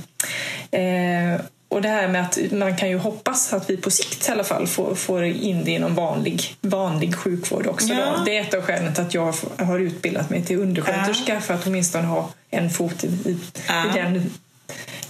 Eh, 0.72 1.42
och 1.70 1.82
det 1.82 1.90
här 1.90 2.08
med 2.08 2.22
att 2.22 2.38
man 2.52 2.78
kan 2.78 2.90
ju 2.90 2.98
hoppas 2.98 3.54
att 3.54 3.70
vi 3.70 3.78
på 3.78 3.92
sikt 3.92 4.30
i 4.30 4.32
alla 4.32 4.44
fall 4.44 4.68
får, 4.68 4.96
får 4.96 5.24
in 5.24 5.64
det 5.66 5.72
inom 5.72 5.96
vanlig, 5.96 6.56
vanlig 6.62 7.16
sjukvård 7.16 7.68
också. 7.68 7.94
Ja. 7.94 8.22
Det 8.26 8.38
är 8.38 8.42
ett 8.42 8.54
av 8.54 8.62
skälen 8.62 8.94
till 8.94 9.04
att 9.04 9.14
jag 9.14 9.36
har 9.58 9.80
utbildat 9.80 10.30
mig 10.30 10.44
till 10.44 10.60
undersköterska 10.60 11.34
ja. 11.34 11.42
för 11.42 11.54
att 11.54 11.68
åtminstone 11.68 12.08
ha 12.08 12.30
en 12.50 12.70
fot 12.70 13.04
i, 13.04 13.08
i, 13.08 13.38
ja. 13.68 13.86
i 13.86 14.00
den, 14.00 14.16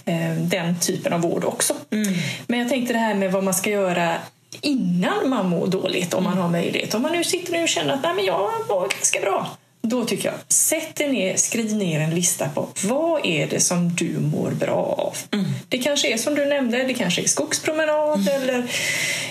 eh, 0.04 0.36
den 0.42 0.80
typen 0.80 1.12
av 1.12 1.20
vård 1.20 1.44
också. 1.44 1.74
Mm. 1.90 2.14
Men 2.46 2.58
jag 2.58 2.68
tänkte 2.68 2.92
det 2.92 2.98
här 2.98 3.14
med 3.14 3.32
vad 3.32 3.44
man 3.44 3.54
ska 3.54 3.70
göra 3.70 4.16
innan 4.60 5.28
man 5.28 5.48
mår 5.48 5.66
dåligt 5.66 6.14
om 6.14 6.24
man 6.24 6.38
har 6.38 6.48
möjlighet. 6.48 6.94
Om 6.94 7.02
man 7.02 7.12
nu 7.12 7.24
sitter 7.24 7.62
och 7.62 7.68
känner 7.68 7.94
att 7.94 8.02
Nej, 8.02 8.14
men 8.14 8.24
jag 8.24 8.50
var 8.68 8.88
ganska 8.88 9.20
bra 9.20 9.56
då 9.88 10.04
tycker 10.04 10.28
jag, 10.28 10.34
sätt 10.48 10.96
dig 10.96 11.12
ner, 11.12 11.36
skriv 11.36 11.74
ner 11.74 12.00
en 12.00 12.14
lista 12.14 12.48
på 12.48 12.68
vad 12.84 13.26
är 13.26 13.46
det 13.46 13.60
som 13.60 13.94
du 13.94 14.18
mår 14.18 14.50
bra 14.50 14.94
av. 14.98 15.16
Mm. 15.32 15.46
Det 15.68 15.78
kanske 15.78 16.12
är 16.12 16.16
som 16.16 16.34
du 16.34 16.46
nämnde, 16.46 16.84
det 16.84 16.94
kanske 16.94 17.22
är 17.22 17.26
skogspromenad 17.26 18.20
mm. 18.20 18.42
eller 18.42 18.66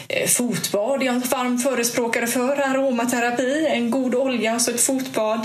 eh, 0.07 0.27
fotbad. 0.27 1.03
Jag 1.03 1.15
är 1.15 1.15
en 1.15 1.19
varm 1.19 1.57
förespråkare 1.57 2.27
för 2.27 2.61
aromaterapi, 2.61 3.67
en 3.69 3.91
god 3.91 4.15
olja, 4.15 4.53
alltså 4.53 4.71
ett 4.71 4.81
fotbad. 4.81 5.39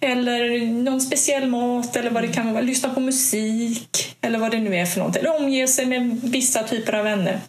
Eller 0.00 0.66
någon 0.66 1.00
speciell 1.00 1.46
mat 1.46 1.96
eller 1.96 2.10
vad 2.10 2.22
det 2.22 2.32
kan 2.32 2.52
vara. 2.52 2.62
Lyssna 2.62 2.94
på 2.94 3.00
musik 3.00 4.16
eller 4.20 4.38
vad 4.38 4.50
det 4.50 4.58
nu 4.58 4.76
är 4.76 4.86
för 4.86 5.00
något. 5.00 5.16
Eller 5.16 5.36
omge 5.36 5.66
sig 5.66 5.86
med 5.86 6.20
vissa 6.22 6.62
typer 6.62 6.92
av 6.92 7.04
vänner. 7.04 7.40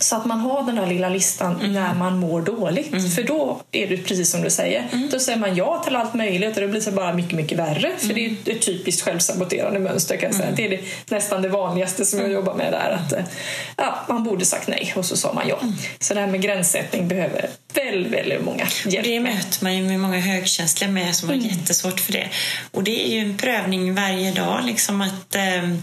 Så 0.00 0.16
att 0.16 0.24
man 0.24 0.40
har 0.40 0.62
den 0.62 0.74
där 0.74 0.86
lilla 0.86 1.08
listan 1.08 1.56
mm. 1.56 1.72
när 1.72 1.94
man 1.94 2.18
mår 2.18 2.42
dåligt. 2.42 2.92
Mm. 2.92 3.10
För 3.10 3.22
då 3.22 3.60
är 3.72 3.86
det 3.86 3.96
precis 3.96 4.30
som 4.30 4.42
du 4.42 4.50
säger. 4.50 4.88
Mm. 4.92 5.08
Då 5.12 5.18
säger 5.18 5.38
man 5.38 5.56
ja 5.56 5.82
till 5.84 5.96
allt 5.96 6.14
möjligt 6.14 6.54
och 6.56 6.60
det 6.60 6.68
blir 6.68 6.80
så 6.80 6.90
bara 6.90 7.14
mycket, 7.14 7.32
mycket 7.32 7.58
värre. 7.58 7.92
För 7.98 8.14
det 8.14 8.26
är 8.26 8.36
ett 8.46 8.66
typiskt 8.66 9.02
självsaboterande 9.02 9.80
mönster 9.80 10.16
kan 10.16 10.26
jag 10.26 10.34
säga. 10.34 10.48
Mm. 10.48 10.56
Det 10.56 10.64
är 10.64 10.70
det, 10.70 11.14
nästan 11.14 11.42
det 11.42 11.48
vanligaste 11.48 12.04
som 12.04 12.18
jag 12.18 12.26
mm. 12.26 12.36
jobbar 12.36 12.54
med 12.54 12.72
där. 12.72 12.90
Att, 12.90 13.28
ja, 13.76 13.98
man 14.08 14.24
borde 14.24 14.44
sagt 14.44 14.68
nej 14.68 14.92
och 14.96 15.04
så 15.04 15.16
sa 15.16 15.32
man 15.32 15.48
ja. 15.48 15.58
Mm. 15.62 15.74
Så 15.98 16.14
det 16.14 16.20
här 16.20 16.26
med 16.26 16.42
gränssättning 16.42 17.08
behöver 17.08 17.50
väldigt, 17.74 18.12
väldigt 18.12 18.44
många 18.44 18.66
hjälp 18.86 19.04
Det 19.04 19.20
möter 19.20 19.64
man 19.64 19.76
ju 19.76 19.82
med 19.82 20.00
många 20.00 20.20
högkänsliga 20.20 20.90
med 20.90 21.16
som 21.16 21.28
har 21.28 21.36
mm. 21.36 21.48
jättesvårt 21.48 22.00
för 22.00 22.12
det. 22.12 22.28
Och 22.70 22.84
det 22.84 23.06
är 23.06 23.12
ju 23.12 23.18
en 23.18 23.36
prövning 23.36 23.94
varje 23.94 24.32
dag. 24.32 24.64
Liksom 24.64 25.00
att, 25.00 25.34
ehm, 25.34 25.82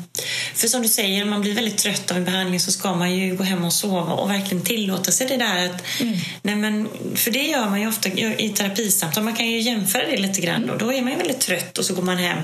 för 0.54 0.68
som 0.68 0.82
du 0.82 0.88
säger, 0.88 1.24
om 1.24 1.30
man 1.30 1.42
blir 1.42 1.56
väldigt 1.56 1.78
trött 1.78 2.12
av 2.12 2.18
en 2.18 2.26
behandling 2.26 2.60
så 2.60 2.72
ska 2.72 2.96
man 2.96 3.16
ju 3.16 3.36
gå 3.36 3.44
hem 3.44 3.66
och 3.66 3.74
sova 3.74 4.07
och 4.14 4.30
verkligen 4.30 4.64
tillåta 4.64 5.12
sig 5.12 5.28
det 5.28 5.38
där. 5.38 5.66
Att, 5.66 5.84
mm. 6.02 6.18
nej 6.42 6.56
men, 6.56 6.90
för 7.16 7.32
det 7.32 7.44
gör 7.44 7.70
man 7.70 7.82
ju 7.82 7.88
ofta 7.88 8.10
i 8.10 8.50
terapisamtal. 8.50 9.24
Man 9.24 9.36
kan 9.36 9.48
ju 9.48 9.60
jämföra 9.60 10.06
det 10.06 10.18
lite 10.18 10.42
grann. 10.42 10.64
Mm. 10.64 10.78
Då 10.78 10.94
är 10.94 11.02
man 11.02 11.12
ju 11.12 11.18
väldigt 11.18 11.40
trött 11.40 11.78
och 11.78 11.86
så 11.86 11.94
går 11.94 12.04
man 12.04 12.18
hem. 12.18 12.40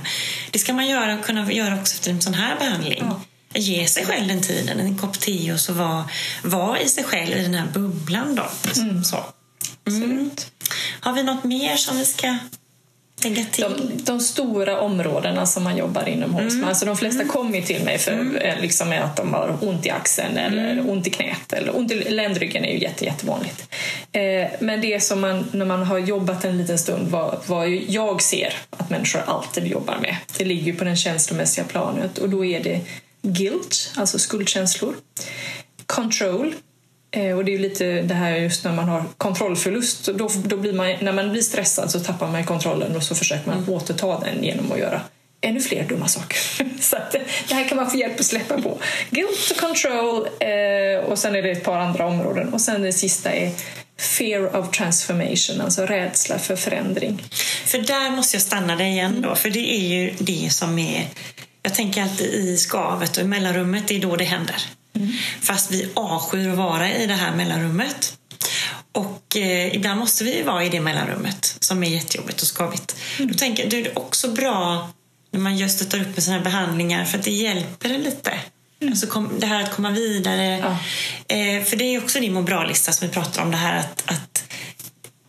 Det 0.51 0.59
ska 0.59 0.73
man 0.73 0.87
göra, 0.87 1.17
kunna 1.17 1.51
göra 1.51 1.79
också 1.79 1.93
efter 1.93 2.11
en 2.11 2.21
sån 2.21 2.33
här 2.33 2.59
behandling. 2.59 3.03
Ja 3.07 3.21
ge 3.55 3.87
sig 3.87 4.05
själv 4.05 4.27
den 4.27 4.41
tiden, 4.41 4.79
en 4.79 4.97
kopp 4.97 5.19
te 5.19 5.53
och 5.53 5.59
så 5.59 5.73
vara 5.73 6.09
var 6.43 6.77
i 6.77 6.89
sig 6.89 7.03
själv 7.03 7.37
i 7.37 7.41
den 7.41 7.53
här 7.53 7.67
bubblan. 7.73 8.35
Då. 8.35 8.49
Mm. 8.81 9.03
Så. 9.03 9.25
Mm. 9.87 10.29
Har 10.99 11.13
vi 11.13 11.23
något 11.23 11.43
mer 11.43 11.75
som 11.75 11.97
vi 11.97 12.05
ska? 12.05 12.37
De, 13.57 14.03
de, 14.03 14.19
stora 14.19 14.81
områdena 14.81 15.45
som 15.45 15.63
man 15.63 15.77
jobbar 15.77 16.09
inom 16.09 16.33
hos 16.33 16.53
mm. 16.53 16.67
alltså 16.67 16.85
De 16.85 16.97
flesta 16.97 17.21
mm. 17.21 17.33
kommer 17.33 17.61
till 17.61 17.83
mig 17.83 17.97
för 17.97 18.11
mm. 18.11 18.61
liksom 18.61 18.89
med 18.89 19.03
att 19.03 19.15
de 19.15 19.33
har 19.33 19.57
ont 19.61 19.85
i 19.85 19.89
axeln 19.89 20.37
eller 20.37 20.71
mm. 20.71 20.89
ont 20.89 21.07
i 21.07 21.09
knät. 21.09 21.53
Eller 21.53 21.77
ont 21.77 21.91
i 21.91 22.09
ländryggen 22.09 22.65
är 22.65 22.71
ju 22.73 22.79
jätte, 22.79 23.05
jättevanligt. 23.05 23.67
Eh, 24.11 24.47
men 24.59 24.81
det 24.81 25.03
som 25.03 25.21
man, 25.21 25.45
när 25.51 25.65
man 25.65 25.83
har 25.83 25.99
jobbat 25.99 26.45
en 26.45 26.57
liten 26.57 26.77
stund, 26.77 27.07
vad, 27.11 27.39
vad 27.45 27.69
jag 27.69 28.21
ser 28.21 28.53
att 28.69 28.89
människor 28.89 29.21
alltid 29.25 29.67
jobbar 29.67 29.97
med, 30.01 30.15
det 30.37 30.45
ligger 30.45 30.73
på 30.73 30.83
det 30.83 30.95
känslomässiga 30.95 31.65
planet 31.65 32.17
och 32.17 32.29
då 32.29 32.45
är 32.45 32.63
det 32.63 32.79
guilt, 33.21 33.91
alltså 33.95 34.19
skuldkänslor, 34.19 34.95
control, 35.85 36.53
Eh, 36.53 36.72
och 37.13 37.45
det 37.45 37.53
är 37.53 37.59
lite 37.59 38.01
det 38.01 38.13
här 38.13 38.35
just 38.35 38.63
när 38.63 38.73
man 38.73 38.89
har 38.89 39.03
kontrollförlust. 39.17 40.05
Då, 40.05 40.29
då 40.43 40.57
blir 40.57 40.73
man, 40.73 40.95
när 41.01 41.13
man 41.13 41.31
blir 41.31 41.41
stressad 41.41 41.91
så 41.91 41.99
tappar 41.99 42.27
man 42.27 42.45
kontrollen 42.45 42.95
och 42.95 43.03
så 43.03 43.15
försöker 43.15 43.47
man 43.47 43.57
mm. 43.57 43.69
återta 43.69 44.19
den 44.19 44.43
genom 44.43 44.71
att 44.71 44.79
göra 44.79 45.01
ännu 45.41 45.61
fler 45.61 45.83
dumma 45.83 46.07
saker. 46.07 46.37
så 46.81 46.97
att, 46.97 47.11
det 47.47 47.53
här 47.53 47.69
kan 47.69 47.75
man 47.75 47.91
få 47.91 47.97
hjälp 47.97 48.19
att 48.19 48.25
släppa 48.25 48.61
på. 48.61 48.77
Guilt 49.09 49.51
och 49.51 49.57
control 49.57 50.27
eh, 50.39 51.05
och 51.05 51.19
sen 51.19 51.35
är 51.35 51.41
det 51.41 51.51
ett 51.51 51.63
par 51.63 51.79
andra 51.79 52.05
områden. 52.07 52.53
Och 52.53 52.61
sen 52.61 52.81
det 52.81 52.93
sista 52.93 53.31
är 53.31 53.51
fear 53.97 54.55
of 54.55 54.71
transformation, 54.71 55.61
alltså 55.61 55.85
rädsla 55.85 56.39
för 56.39 56.55
förändring. 56.55 57.23
För 57.65 57.77
där 57.77 58.11
måste 58.11 58.35
jag 58.35 58.41
stanna 58.41 58.75
dig 58.75 58.87
igen 58.87 59.21
då, 59.21 59.27
mm. 59.27 59.35
för 59.35 59.49
det 59.49 59.73
är 59.73 59.87
ju 59.87 60.13
det 60.19 60.53
som 60.53 60.79
är 60.79 61.07
jag 61.63 61.73
tänker 61.73 62.01
alltid 62.01 62.33
i 62.33 62.57
skavet 62.57 63.17
och 63.17 63.23
i 63.23 63.27
mellanrummet, 63.27 63.87
det 63.87 63.95
är 63.95 64.01
då 64.01 64.15
det 64.15 64.23
händer. 64.23 64.55
Mm. 64.95 65.13
Fast 65.41 65.71
vi 65.71 65.89
avskyr 65.93 66.49
att 66.49 66.57
vara 66.57 66.93
i 66.93 67.07
det 67.07 67.13
här 67.13 67.35
mellanrummet. 67.35 68.17
Och 68.91 69.37
eh, 69.37 69.75
ibland 69.75 69.99
måste 69.99 70.23
vi 70.23 70.41
vara 70.41 70.63
i 70.63 70.69
det 70.69 70.81
mellanrummet 70.81 71.57
som 71.59 71.83
är 71.83 71.87
jättejobbigt 71.87 72.41
och 72.41 72.57
skavigt. 72.57 72.95
Mm. 73.17 73.31
Då 73.31 73.37
tänker 73.37 73.63
jag, 73.63 73.71
det 73.71 73.79
är 73.79 73.99
också 73.99 74.31
bra 74.31 74.89
när 75.31 75.39
man 75.39 75.57
just 75.57 75.75
stöttar 75.75 76.01
upp 76.01 76.15
med 76.15 76.23
sådana 76.23 76.43
behandlingar 76.43 77.05
för 77.05 77.17
att 77.17 77.23
det 77.23 77.31
hjälper 77.31 77.89
det 77.89 77.97
lite. 77.97 78.31
Mm. 78.79 78.93
Alltså 78.93 79.07
kom, 79.07 79.29
det 79.39 79.45
här 79.45 79.63
att 79.63 79.75
komma 79.75 79.91
vidare. 79.91 80.57
Ja. 80.57 80.77
Eh, 81.35 81.63
för 81.63 81.75
det 81.75 81.83
är 81.83 82.03
också 82.03 82.19
din 82.19 82.33
må 82.33 82.41
bra-lista 82.41 82.91
som 82.91 83.07
vi 83.07 83.13
pratar 83.13 83.41
om. 83.41 83.51
Det 83.51 83.57
här 83.57 83.79
att, 83.79 84.03
att 84.05 84.32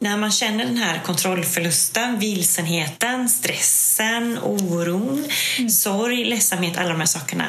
när 0.04 0.16
man 0.16 0.30
känner 0.30 0.64
den 0.64 0.76
här 0.76 1.02
kontrollförlusten, 1.04 2.18
vilsenheten, 2.18 3.28
stressen, 3.28 4.38
oron, 4.38 5.25
mm. 5.58 5.70
sorg, 5.70 6.25
ledsamhet, 6.25 6.76
alla 6.76 6.88
de 6.88 6.99
här 6.99 7.06
sakerna. 7.06 7.46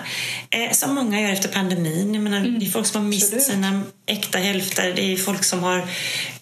Eh, 0.50 0.72
som 0.72 0.96
många 0.96 1.22
gör 1.22 1.32
efter 1.32 1.50
pandemin. 1.50 2.14
Jag 2.14 2.24
menar, 2.24 2.38
mm. 2.38 2.60
Det 2.60 2.66
är 2.66 2.70
folk 2.70 2.88
som 2.88 3.02
har 3.02 3.10
mist 3.10 3.34
Absolut. 3.34 3.44
sina 3.44 3.84
äkta 4.06 4.38
hälfter. 4.38 4.94
Det 4.96 5.14
är 5.14 5.18
folk 5.18 5.44
som 5.44 5.64
har 5.64 5.88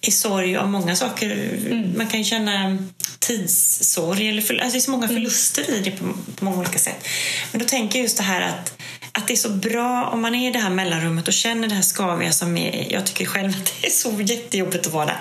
i 0.01 0.11
sorg 0.11 0.57
av 0.57 0.69
många 0.69 0.95
saker. 0.95 1.31
Mm. 1.65 1.97
Man 1.97 2.07
kan 2.07 2.19
ju 2.19 2.25
känna 2.25 2.77
tidssorg. 3.19 4.29
Eller 4.29 4.41
för, 4.41 4.53
alltså 4.53 4.71
det 4.71 4.77
är 4.77 4.81
så 4.81 4.91
många 4.91 5.05
mm. 5.05 5.15
förluster 5.15 5.69
i 5.69 5.79
det 5.79 5.91
på, 5.91 6.05
på 6.35 6.45
många 6.45 6.57
olika 6.57 6.79
sätt. 6.79 7.07
Men 7.51 7.61
då 7.61 7.67
tänker 7.67 7.99
jag 7.99 8.03
just 8.03 8.17
det 8.17 8.23
här 8.23 8.41
att 8.41 8.81
att 9.17 9.27
det 9.27 9.33
är 9.33 9.37
så 9.37 9.49
bra 9.49 10.09
om 10.13 10.21
man 10.21 10.35
är 10.35 10.49
i 10.49 10.51
det 10.51 10.59
här 10.59 10.69
mellanrummet 10.69 11.27
och 11.27 11.33
känner 11.33 11.67
det 11.67 11.75
här 11.75 11.81
skaviga 11.81 12.31
som 12.31 12.57
är, 12.57 12.93
jag 12.93 13.05
tycker 13.05 13.25
själv 13.25 13.49
att 13.49 13.73
det 13.81 13.87
är 13.87 13.91
så 13.91 14.21
jättejobbigt 14.21 14.87
att 14.87 14.93
vara 14.93 15.05
där. 15.05 15.17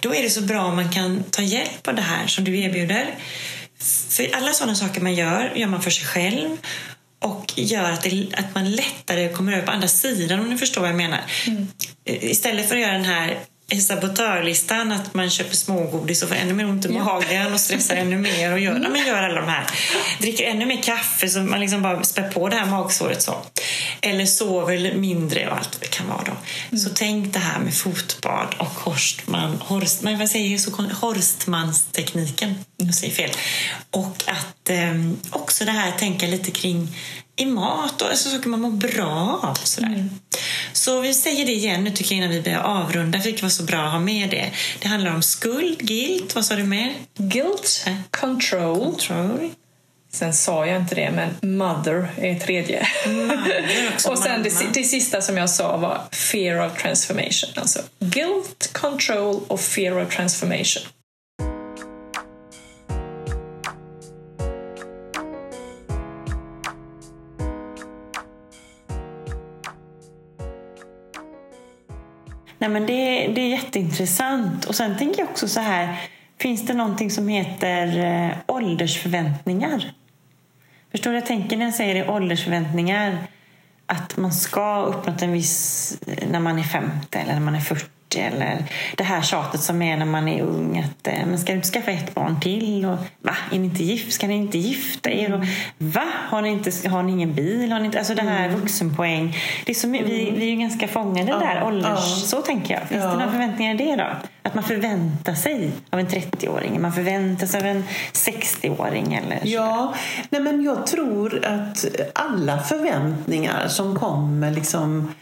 Då 0.00 0.14
är 0.14 0.22
det 0.22 0.30
så 0.30 0.40
bra 0.40 0.64
om 0.64 0.76
man 0.76 0.92
kan 0.92 1.24
ta 1.30 1.42
hjälp 1.42 1.88
av 1.88 1.94
det 1.94 2.02
här 2.02 2.26
som 2.26 2.44
du 2.44 2.60
erbjuder. 2.60 3.14
För 4.08 4.36
alla 4.36 4.52
sådana 4.52 4.74
saker 4.74 5.00
man 5.00 5.14
gör, 5.14 5.52
gör 5.56 5.66
man 5.66 5.82
för 5.82 5.90
sig 5.90 6.06
själv 6.06 6.56
och 7.18 7.52
gör 7.56 7.90
att, 7.90 8.02
det, 8.02 8.26
att 8.32 8.54
man 8.54 8.70
lättare 8.70 9.32
kommer 9.32 9.52
över 9.52 9.66
på 9.66 9.72
andra 9.72 9.88
sidan 9.88 10.40
om 10.40 10.48
ni 10.50 10.58
förstår 10.58 10.80
vad 10.80 10.90
jag 10.90 10.96
menar. 10.96 11.20
Mm. 11.46 11.66
Istället 12.04 12.68
för 12.68 12.76
att 12.76 12.82
göra 12.82 12.92
den 12.92 13.04
här 13.04 13.38
sabotörlistan 13.78 14.92
att 14.92 15.14
man 15.14 15.30
köper 15.30 15.56
smågodis 15.56 16.22
och 16.22 16.28
får 16.28 16.36
ännu 16.36 16.54
mer 16.54 16.64
ont 16.64 16.84
i 16.84 16.88
magen 16.88 17.52
och 17.52 17.60
stressar 17.60 17.96
ännu 17.96 18.18
mer 18.18 18.52
och 18.52 18.60
gör, 18.60 18.76
mm. 18.76 18.92
men 18.92 19.06
gör 19.06 19.22
alla 19.22 19.40
de 19.40 19.48
här. 19.48 19.66
Dricker 20.20 20.44
ännu 20.44 20.66
mer 20.66 20.82
kaffe 20.82 21.28
så 21.28 21.38
man 21.38 21.60
liksom 21.60 21.82
bara 21.82 22.02
spär 22.02 22.28
på 22.28 22.48
det 22.48 22.56
här 22.56 22.66
magsåret 22.66 23.22
så. 23.22 23.34
Eller 24.00 24.26
sover 24.26 24.94
mindre 24.94 25.50
och 25.50 25.56
allt 25.56 25.80
det 25.80 25.86
kan 25.86 26.08
vara 26.08 26.22
då. 26.26 26.32
Mm. 26.68 26.78
Så 26.78 26.90
tänk 26.94 27.32
det 27.32 27.38
här 27.38 27.60
med 27.60 27.74
fotbad 27.74 28.54
och 28.58 28.66
Horstman, 28.66 29.56
Horst, 29.60 30.02
men 30.02 30.18
vad 30.18 30.28
säger 30.28 30.58
så, 30.58 30.70
Horstmanstekniken. 31.00 32.54
Jag 32.76 32.94
säger 32.94 33.14
fel. 33.14 33.30
Och 33.90 34.24
att 34.26 34.70
eh, 34.70 35.10
också 35.30 35.64
det 35.64 35.70
här 35.70 35.92
tänka 35.92 36.26
lite 36.26 36.50
kring 36.50 36.88
i 37.40 37.46
mat 37.46 38.02
och 38.02 38.08
alltså, 38.08 38.28
saker 38.28 38.48
man 38.48 38.60
mår 38.60 38.70
bra 38.70 39.40
av. 39.42 39.54
Sådär. 39.54 39.88
Mm. 39.88 40.10
Så 40.72 41.00
vi 41.00 41.14
säger 41.14 41.46
det 41.46 41.52
igen 41.52 41.84
nu 41.84 41.90
tycker 41.90 42.14
jag 42.14 42.24
innan 42.24 42.30
vi 42.30 42.42
börjar 42.42 42.60
avrunda, 42.60 43.20
för 43.20 43.30
det 43.30 43.42
vara 43.42 43.50
så 43.50 43.62
bra 43.62 43.78
att 43.78 43.92
ha 43.92 43.98
med 43.98 44.30
det. 44.30 44.50
Det 44.80 44.88
handlar 44.88 45.14
om 45.14 45.22
skuld, 45.22 45.78
guilt, 45.78 46.34
vad 46.34 46.44
sa 46.44 46.54
du 46.54 46.64
mer? 46.64 46.94
Guilt, 47.16 47.86
control. 48.10 48.84
control. 48.84 49.50
Sen 50.12 50.32
sa 50.32 50.66
jag 50.66 50.76
inte 50.76 50.94
det, 50.94 51.10
men 51.10 51.56
mother 51.58 52.08
är 52.16 52.38
tredje. 52.38 52.86
och 54.08 54.18
sen 54.18 54.42
det, 54.42 54.50
det, 54.74 54.84
sista 54.84 55.20
som 55.20 55.36
jag 55.36 55.50
sa 55.50 55.76
var 55.76 56.02
fear 56.12 56.66
of 56.66 56.82
transformation. 56.82 57.50
Alltså 57.54 57.78
guilt, 57.98 58.70
control 58.72 59.40
och 59.48 59.60
fear 59.60 60.02
of 60.02 60.16
transformation. 60.16 60.82
Nej, 72.60 72.70
men 72.70 72.86
det, 72.86 73.26
det 73.26 73.40
är 73.40 73.48
jätteintressant. 73.48 74.64
Och 74.64 74.74
sen 74.74 74.98
tänker 74.98 75.20
jag 75.20 75.30
också 75.30 75.48
så 75.48 75.60
här, 75.60 75.96
finns 76.38 76.66
det 76.66 76.74
någonting 76.74 77.10
som 77.10 77.28
heter 77.28 77.98
eh, 77.98 78.36
åldersförväntningar? 78.46 79.92
Förstår 80.90 81.10
du 81.10 81.16
jag 81.16 81.26
tänker 81.26 81.56
när 81.56 81.64
jag 81.64 81.74
säger 81.74 81.94
det, 81.94 82.08
åldersförväntningar? 82.10 83.18
Att 83.86 84.16
man 84.16 84.32
ska 84.32 84.60
ha 84.60 84.82
uppnått 84.82 85.22
en 85.22 85.32
viss, 85.32 85.98
när 86.30 86.40
man 86.40 86.58
är 86.58 86.62
50 86.62 87.18
eller 87.18 87.32
när 87.32 87.40
man 87.40 87.54
är 87.54 87.60
40 87.60 87.99
eller 88.16 88.64
det 88.96 89.04
här 89.04 89.22
tjatet 89.22 89.60
som 89.60 89.82
är 89.82 89.96
när 89.96 90.06
man 90.06 90.28
är 90.28 90.42
ung 90.42 90.78
att 90.78 91.06
eh, 91.06 91.26
men 91.26 91.38
ska 91.38 91.52
du 91.52 91.56
inte 91.56 91.68
skaffa 91.68 91.90
ett 91.90 92.14
barn 92.14 92.40
till? 92.40 92.86
Och, 92.86 92.98
va? 93.22 93.36
Är 93.52 93.58
ni 93.58 93.64
inte 93.64 93.84
gift? 93.84 94.12
Ska 94.12 94.26
ni 94.26 94.34
inte 94.34 94.58
gifta 94.58 95.10
er? 95.10 95.34
Och, 95.34 95.44
va? 95.78 96.06
Har 96.28 96.42
ni, 96.42 96.48
inte, 96.48 96.88
har 96.88 97.02
ni 97.02 97.12
ingen 97.12 97.34
bil? 97.34 97.72
Har 97.72 97.78
ni 97.78 97.86
inte, 97.86 97.98
alltså 97.98 98.14
det 98.14 98.22
här 98.22 98.48
mm. 98.48 98.60
vuxenpoäng. 98.60 99.36
Det 99.66 99.72
är 99.72 99.74
så, 99.74 99.88
vi, 99.88 100.02
vi 100.36 100.46
är 100.46 100.50
ju 100.50 100.56
ganska 100.56 100.88
fångade 100.88 101.30
ja, 101.30 101.38
där 101.38 101.64
ålders... 101.64 101.84
Ja. 101.84 101.96
Så 102.26 102.42
tänker 102.42 102.74
jag. 102.74 102.88
Finns 102.88 103.04
ja. 103.04 103.10
det 103.10 103.16
några 103.16 103.30
förväntningar 103.30 103.74
i 103.74 103.76
det 103.76 103.96
då? 103.96 104.06
Att 104.42 104.54
man 104.54 104.64
förväntar 104.64 105.34
sig 105.34 105.70
av 105.90 106.00
en 106.00 106.08
30-åring? 106.08 106.82
Man 106.82 106.92
förväntar 106.92 107.46
sig 107.46 107.60
av 107.60 107.66
en 107.66 107.84
60-åring? 108.12 109.14
Eller 109.14 109.40
ja, 109.42 109.94
nej 110.30 110.40
men 110.40 110.62
jag 110.62 110.86
tror 110.86 111.44
att 111.44 111.84
alla 112.14 112.58
förväntningar 112.58 113.68
som 113.68 113.98
kommer 113.98 114.50
liksom 114.50 115.14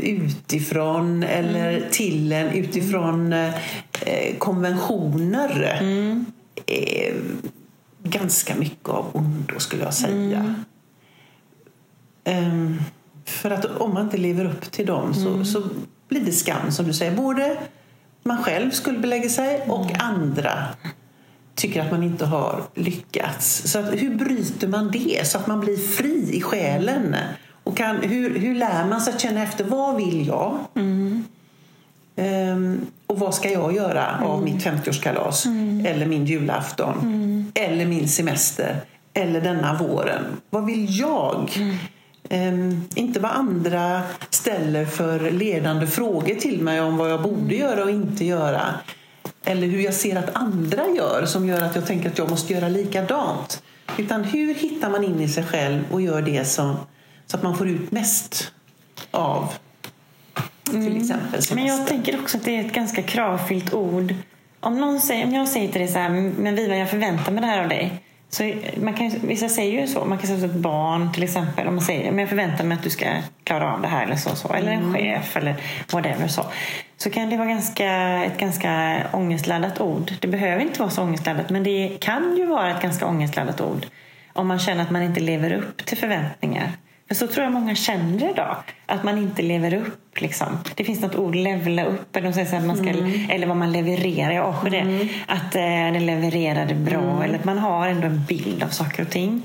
utifrån 0.00 1.22
eller 1.22 1.76
mm. 1.76 1.90
till 1.90 2.32
en 2.32 2.48
utifrån 2.48 3.32
eh, 3.32 3.54
konventioner 4.38 5.78
mm. 5.80 6.26
är 6.66 7.14
ganska 8.02 8.54
mycket 8.54 8.88
av 8.88 9.06
ondo 9.12 9.58
skulle 9.58 9.84
jag 9.84 9.94
säga. 9.94 10.56
Mm. 12.24 12.52
Um, 12.52 12.82
för 13.24 13.50
att 13.50 13.64
om 13.64 13.94
man 13.94 14.04
inte 14.04 14.16
lever 14.16 14.44
upp 14.44 14.70
till 14.70 14.86
dem 14.86 15.14
så, 15.14 15.28
mm. 15.28 15.44
så 15.44 15.62
blir 16.08 16.20
det 16.20 16.32
skam 16.32 16.72
som 16.72 16.86
du 16.86 16.92
säger. 16.92 17.16
Både 17.16 17.58
man 18.22 18.42
själv 18.42 18.70
skuldbelägger 18.70 19.28
sig 19.28 19.60
och 19.68 19.90
mm. 19.90 19.96
andra 20.00 20.68
tycker 21.54 21.82
att 21.82 21.90
man 21.90 22.02
inte 22.02 22.26
har 22.26 22.62
lyckats. 22.74 23.72
Så 23.72 23.78
att, 23.78 23.92
hur 23.92 24.14
bryter 24.14 24.68
man 24.68 24.90
det 24.90 25.26
så 25.26 25.38
att 25.38 25.46
man 25.46 25.60
blir 25.60 25.76
fri 25.76 26.30
i 26.32 26.42
själen? 26.42 27.16
Och 27.64 27.76
kan, 27.76 27.96
hur, 27.96 28.38
hur 28.38 28.54
lär 28.54 28.86
man 28.86 29.00
sig 29.00 29.14
att 29.14 29.20
känna 29.20 29.42
efter 29.42 29.64
vad 29.64 29.96
vill 29.96 30.26
jag? 30.26 30.58
Mm. 30.74 31.24
Um, 32.16 32.86
och 33.06 33.18
vad 33.18 33.34
ska 33.34 33.50
jag 33.50 33.74
göra 33.74 34.06
mm. 34.06 34.26
av 34.30 34.42
mitt 34.42 34.64
50-årskalas? 34.64 35.46
Mm. 35.46 35.86
Eller 35.86 36.06
min 36.06 36.26
julafton? 36.26 36.98
Mm. 37.02 37.52
Eller 37.54 37.86
min 37.86 38.08
semester? 38.08 38.80
Eller 39.14 39.40
denna 39.40 39.74
våren? 39.74 40.24
Vad 40.50 40.66
vill 40.66 40.98
jag? 40.98 41.50
Um, 42.30 42.88
inte 42.94 43.20
vad 43.20 43.30
andra 43.30 44.02
ställer 44.30 44.84
för 44.86 45.30
ledande 45.30 45.86
frågor 45.86 46.34
till 46.34 46.62
mig 46.62 46.80
om 46.80 46.96
vad 46.96 47.10
jag 47.10 47.22
borde 47.22 47.54
göra 47.54 47.84
och 47.84 47.90
inte 47.90 48.24
göra. 48.24 48.74
Eller 49.44 49.66
hur 49.66 49.80
jag 49.80 49.94
ser 49.94 50.16
att 50.16 50.30
andra 50.32 50.82
gör 50.96 51.24
som 51.26 51.48
gör 51.48 51.62
att 51.62 51.74
jag 51.74 51.86
tänker 51.86 52.08
att 52.08 52.18
jag 52.18 52.30
måste 52.30 52.52
göra 52.52 52.68
likadant. 52.68 53.62
Utan 53.98 54.24
hur 54.24 54.54
hittar 54.54 54.90
man 54.90 55.04
in 55.04 55.20
i 55.20 55.28
sig 55.28 55.44
själv 55.44 55.80
och 55.90 56.00
gör 56.00 56.22
det 56.22 56.44
som 56.44 56.76
så 57.26 57.36
att 57.36 57.42
man 57.42 57.56
får 57.58 57.68
ut 57.68 57.92
mest 57.92 58.52
av 59.10 59.54
till 60.64 60.76
mm. 60.76 60.96
exempel 60.96 61.30
semester. 61.30 61.54
Men 61.54 61.66
jag 61.66 61.86
tänker 61.86 62.20
också 62.20 62.38
att 62.38 62.44
det 62.44 62.56
är 62.56 62.64
ett 62.64 62.72
ganska 62.72 63.02
kravfyllt 63.02 63.74
ord. 63.74 64.14
Om, 64.60 64.80
någon 64.80 65.00
säger, 65.00 65.24
om 65.24 65.34
jag 65.34 65.48
säger 65.48 65.68
till 65.68 65.80
dig 65.80 65.88
så 65.88 65.98
här, 65.98 66.08
men 66.08 66.54
Viva 66.54 66.76
jag 66.76 66.90
förväntar 66.90 67.32
mig 67.32 67.40
det 67.40 67.46
här 67.46 67.62
av 67.62 67.68
dig. 67.68 68.02
Så 68.28 68.52
man 68.76 68.94
kan, 68.94 69.10
vissa 69.22 69.48
säger 69.48 69.80
ju 69.80 69.86
så. 69.86 70.04
Man 70.04 70.18
kan 70.18 70.26
säga 70.26 70.38
till 70.38 70.50
ett 70.50 70.56
barn 70.56 71.12
till 71.12 71.22
exempel. 71.22 71.66
Om 71.68 71.74
man 71.74 71.84
säger 71.84 72.10
men 72.10 72.18
jag 72.18 72.28
förväntar 72.28 72.64
mig 72.64 72.76
att 72.76 72.82
du 72.82 72.90
ska 72.90 73.06
klara 73.44 73.74
av 73.74 73.82
det 73.82 73.88
här 73.88 74.04
eller 74.04 74.16
så. 74.16 74.36
så. 74.36 74.52
Eller 74.52 74.72
en 74.72 74.82
mm. 74.82 74.94
chef 74.94 75.36
eller 75.36 75.54
whatever. 75.92 76.28
så. 76.28 76.44
så 76.96 77.10
kan 77.10 77.30
det 77.30 77.36
vara 77.36 77.48
ganska, 77.48 77.90
ett 78.24 78.38
ganska 78.38 79.02
ångestladdat 79.12 79.80
ord. 79.80 80.12
Det 80.20 80.28
behöver 80.28 80.62
inte 80.62 80.80
vara 80.80 80.90
så 80.90 81.02
ångestladdat, 81.02 81.50
men 81.50 81.64
det 81.64 81.96
kan 82.00 82.36
ju 82.36 82.46
vara 82.46 82.70
ett 82.70 82.82
ganska 82.82 83.06
ångestladdat 83.06 83.60
ord 83.60 83.86
om 84.32 84.46
man 84.46 84.58
känner 84.58 84.82
att 84.82 84.90
man 84.90 85.02
inte 85.02 85.20
lever 85.20 85.52
upp 85.52 85.86
till 85.86 85.98
förväntningar. 85.98 86.72
För 87.14 87.26
så 87.26 87.32
tror 87.32 87.44
jag 87.44 87.52
många 87.52 87.74
känner 87.74 88.30
idag, 88.30 88.56
att 88.86 89.04
man 89.04 89.18
inte 89.18 89.42
lever 89.42 89.74
upp. 89.74 90.20
Liksom. 90.20 90.46
Det 90.74 90.84
finns 90.84 91.00
något 91.00 91.14
ord, 91.14 91.34
levla 91.34 91.84
upp, 91.84 92.16
eller, 92.16 92.28
de 92.28 92.34
säger 92.34 92.58
att 92.58 92.66
man 92.66 92.76
ska, 92.76 92.88
mm. 92.88 93.30
eller 93.30 93.46
vad 93.46 93.56
man 93.56 93.72
levererar. 93.72 94.32
Jag 94.32 94.44
avskyr 94.44 94.70
det. 94.70 94.78
Mm. 94.78 95.08
Att 95.26 95.54
eh, 95.54 95.62
den 95.62 96.06
levererade 96.06 96.74
bra, 96.74 97.02
mm. 97.02 97.22
eller 97.22 97.38
att 97.38 97.44
man 97.44 97.58
har 97.58 97.88
ändå 97.88 98.06
en 98.06 98.24
bild 98.28 98.62
av 98.62 98.68
saker 98.68 99.02
och 99.02 99.10
ting. 99.10 99.42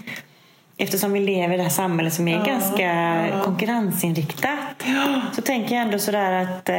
Eftersom 0.77 1.13
vi 1.13 1.19
lever 1.19 1.53
i 1.53 1.57
det 1.57 1.63
här 1.63 1.69
samhället 1.69 2.13
som 2.13 2.27
är 2.27 2.37
ja, 2.37 2.43
ganska 2.43 2.83
ja. 3.27 3.43
konkurrensinriktat 3.43 4.83
ja. 4.85 5.21
så 5.35 5.41
tänker 5.41 5.75
jag 5.75 5.85
ändå 5.85 5.99
sådär 5.99 6.31
att 6.31 6.69
eh, 6.69 6.75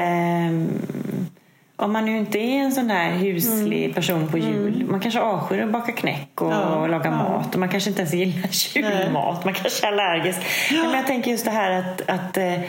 om 1.80 1.92
man 1.92 2.04
nu 2.04 2.18
inte 2.18 2.38
är 2.38 2.58
en 2.58 2.72
sån 2.72 2.88
där 2.88 3.10
huslig 3.10 3.84
mm. 3.84 3.94
person 3.94 4.28
på 4.28 4.38
jul. 4.38 4.74
Mm. 4.74 4.90
Man 4.90 5.00
kanske 5.00 5.20
avskyr 5.20 5.62
att 5.62 5.72
baka 5.72 5.92
knäck 5.92 6.42
och, 6.42 6.52
ja, 6.52 6.86
laga 6.86 7.10
ja. 7.10 7.16
mat. 7.16 7.54
Och 7.54 7.60
man 7.60 7.68
kanske 7.68 7.90
inte 7.90 8.02
ens 8.02 8.14
gillar 8.14 8.48
julmat. 8.76 9.44
Man 9.44 9.54
kanske 9.54 9.86
är 9.86 9.92
allergisk. 9.92 10.40
Ja. 10.70 10.82
Men 10.82 10.92
jag 10.92 11.06
tänker 11.06 11.30
just 11.30 11.44
det 11.44 11.50
här 11.50 11.70
att, 11.70 12.10
att 12.10 12.36
eh, 12.36 12.60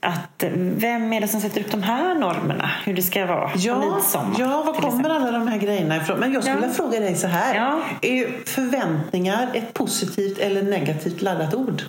att 0.00 0.44
vem 0.56 1.12
är 1.12 1.20
det 1.20 1.28
som 1.28 1.40
sätter 1.40 1.60
upp 1.60 1.70
de 1.70 1.82
här 1.82 2.14
normerna? 2.14 2.70
Hur 2.84 2.94
det 2.94 3.02
ska 3.02 3.26
vara 3.26 3.50
ja, 3.56 3.78
midsommar? 3.78 4.36
Ja, 4.38 4.62
var 4.62 4.74
kommer 4.74 5.10
alla 5.10 5.30
de 5.30 5.48
här 5.48 5.58
grejerna 5.58 5.96
ifrån? 5.96 6.20
Men 6.20 6.32
jag 6.32 6.42
skulle 6.42 6.56
ja. 6.56 6.60
vilja 6.60 6.74
fråga 6.74 7.00
dig 7.00 7.16
så 7.16 7.26
här. 7.26 7.54
Ja. 7.54 7.80
Är 8.02 8.46
förväntningar 8.46 9.48
ett 9.54 9.74
positivt 9.74 10.38
eller 10.38 10.62
negativt 10.62 11.22
laddat 11.22 11.54
ord? 11.54 11.82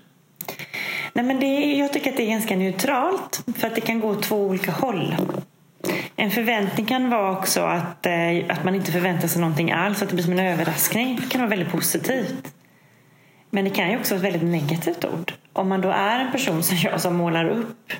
Nej, 1.13 1.25
men 1.25 1.39
det, 1.39 1.75
jag 1.75 1.93
tycker 1.93 2.09
att 2.09 2.17
det 2.17 2.23
är 2.23 2.29
ganska 2.29 2.55
neutralt. 2.55 3.43
För 3.57 3.67
att 3.67 3.75
det 3.75 3.81
kan 3.81 3.99
gå 3.99 4.07
åt 4.07 4.23
två 4.23 4.37
olika 4.37 4.71
håll. 4.71 5.15
En 6.15 6.31
förväntning 6.31 6.85
kan 6.85 7.09
vara 7.09 7.31
också 7.31 7.61
att, 7.61 8.05
eh, 8.05 8.13
att 8.49 8.63
man 8.63 8.75
inte 8.75 8.91
förväntar 8.91 9.27
sig 9.27 9.41
någonting 9.41 9.71
alls, 9.71 10.01
att 10.01 10.09
det 10.09 10.15
blir 10.15 10.23
som 10.23 10.33
en 10.33 10.39
överraskning. 10.39 11.19
Det 11.21 11.29
kan 11.29 11.41
vara 11.41 11.49
väldigt 11.49 11.71
positivt. 11.71 12.53
Men 13.49 13.63
det 13.63 13.69
kan 13.69 13.91
ju 13.91 13.97
också 13.97 14.15
vara 14.15 14.27
ett 14.27 14.33
väldigt 14.33 14.49
negativt 14.49 15.05
ord. 15.05 15.33
Om 15.53 15.69
man 15.69 15.81
då 15.81 15.89
är 15.89 16.19
en 16.19 16.31
person 16.31 16.63
som 16.63 16.77
jag 16.77 17.01
som 17.01 17.15
målar 17.15 17.49
upp 17.49 17.93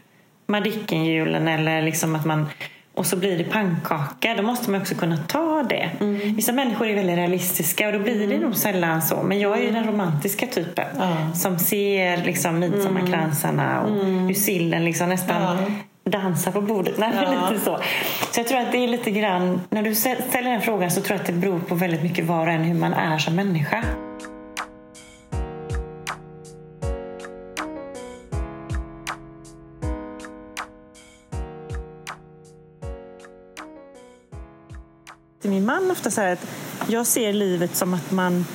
Madicken-julen 0.47 1.47
eller 1.47 1.81
liksom 1.81 2.15
att 2.15 2.25
man 2.25 2.47
och 2.95 3.05
så 3.05 3.17
blir 3.17 3.37
det 3.37 3.43
pannkaka, 3.43 4.35
då 4.35 4.43
måste 4.43 4.71
man 4.71 4.81
också 4.81 4.95
kunna 4.95 5.17
ta 5.17 5.63
det. 5.69 5.91
Mm. 5.99 6.35
Vissa 6.35 6.51
människor 6.51 6.87
är 6.87 6.95
väldigt 6.95 7.15
realistiska 7.15 7.87
och 7.87 7.93
då 7.93 7.99
blir 7.99 8.19
det 8.19 8.35
mm. 8.35 8.39
nog 8.39 8.55
sällan 8.55 9.01
så. 9.01 9.23
Men 9.23 9.39
jag 9.39 9.57
är 9.57 9.61
ju 9.61 9.71
den 9.71 9.87
romantiska 9.87 10.47
typen 10.47 10.87
mm. 10.95 11.35
som 11.35 11.59
ser 11.59 12.17
liksom 12.17 12.59
midsommarkransarna 12.59 13.81
och 13.81 13.89
mm. 13.89 14.27
hur 14.27 14.33
sillen 14.33 14.85
liksom 14.85 15.09
nästan 15.09 15.57
dansa 16.03 16.51
på 16.51 16.61
bordet. 16.61 16.97
Nej, 16.97 17.09
ja. 17.13 17.49
lite 17.49 17.65
så. 17.65 17.79
så 18.31 18.39
jag 18.39 18.47
tror 18.47 18.59
att 18.59 18.71
det 18.71 18.77
är 18.77 18.87
lite 18.87 19.11
grann, 19.11 19.61
när 19.69 19.83
du 19.83 19.95
ställer 19.95 20.51
den 20.51 20.61
frågan 20.61 20.91
så 20.91 21.01
tror 21.01 21.11
jag 21.11 21.21
att 21.21 21.27
det 21.27 21.33
beror 21.33 21.59
på 21.59 21.75
väldigt 21.75 22.03
mycket 22.03 22.25
var 22.25 22.47
och 22.47 22.53
en 22.53 22.63
hur 22.63 22.79
man 22.79 22.93
är 22.93 23.17
som 23.17 23.35
människa. 23.35 23.83
Min 35.45 35.65
man 35.65 35.91
ofta 35.91 36.11
säger 36.11 36.33
att 36.33 36.47
jag 36.87 37.07
ser 37.07 37.33
livet 37.33 37.75
som 37.75 37.93
att 37.93 38.11
man 38.11 38.45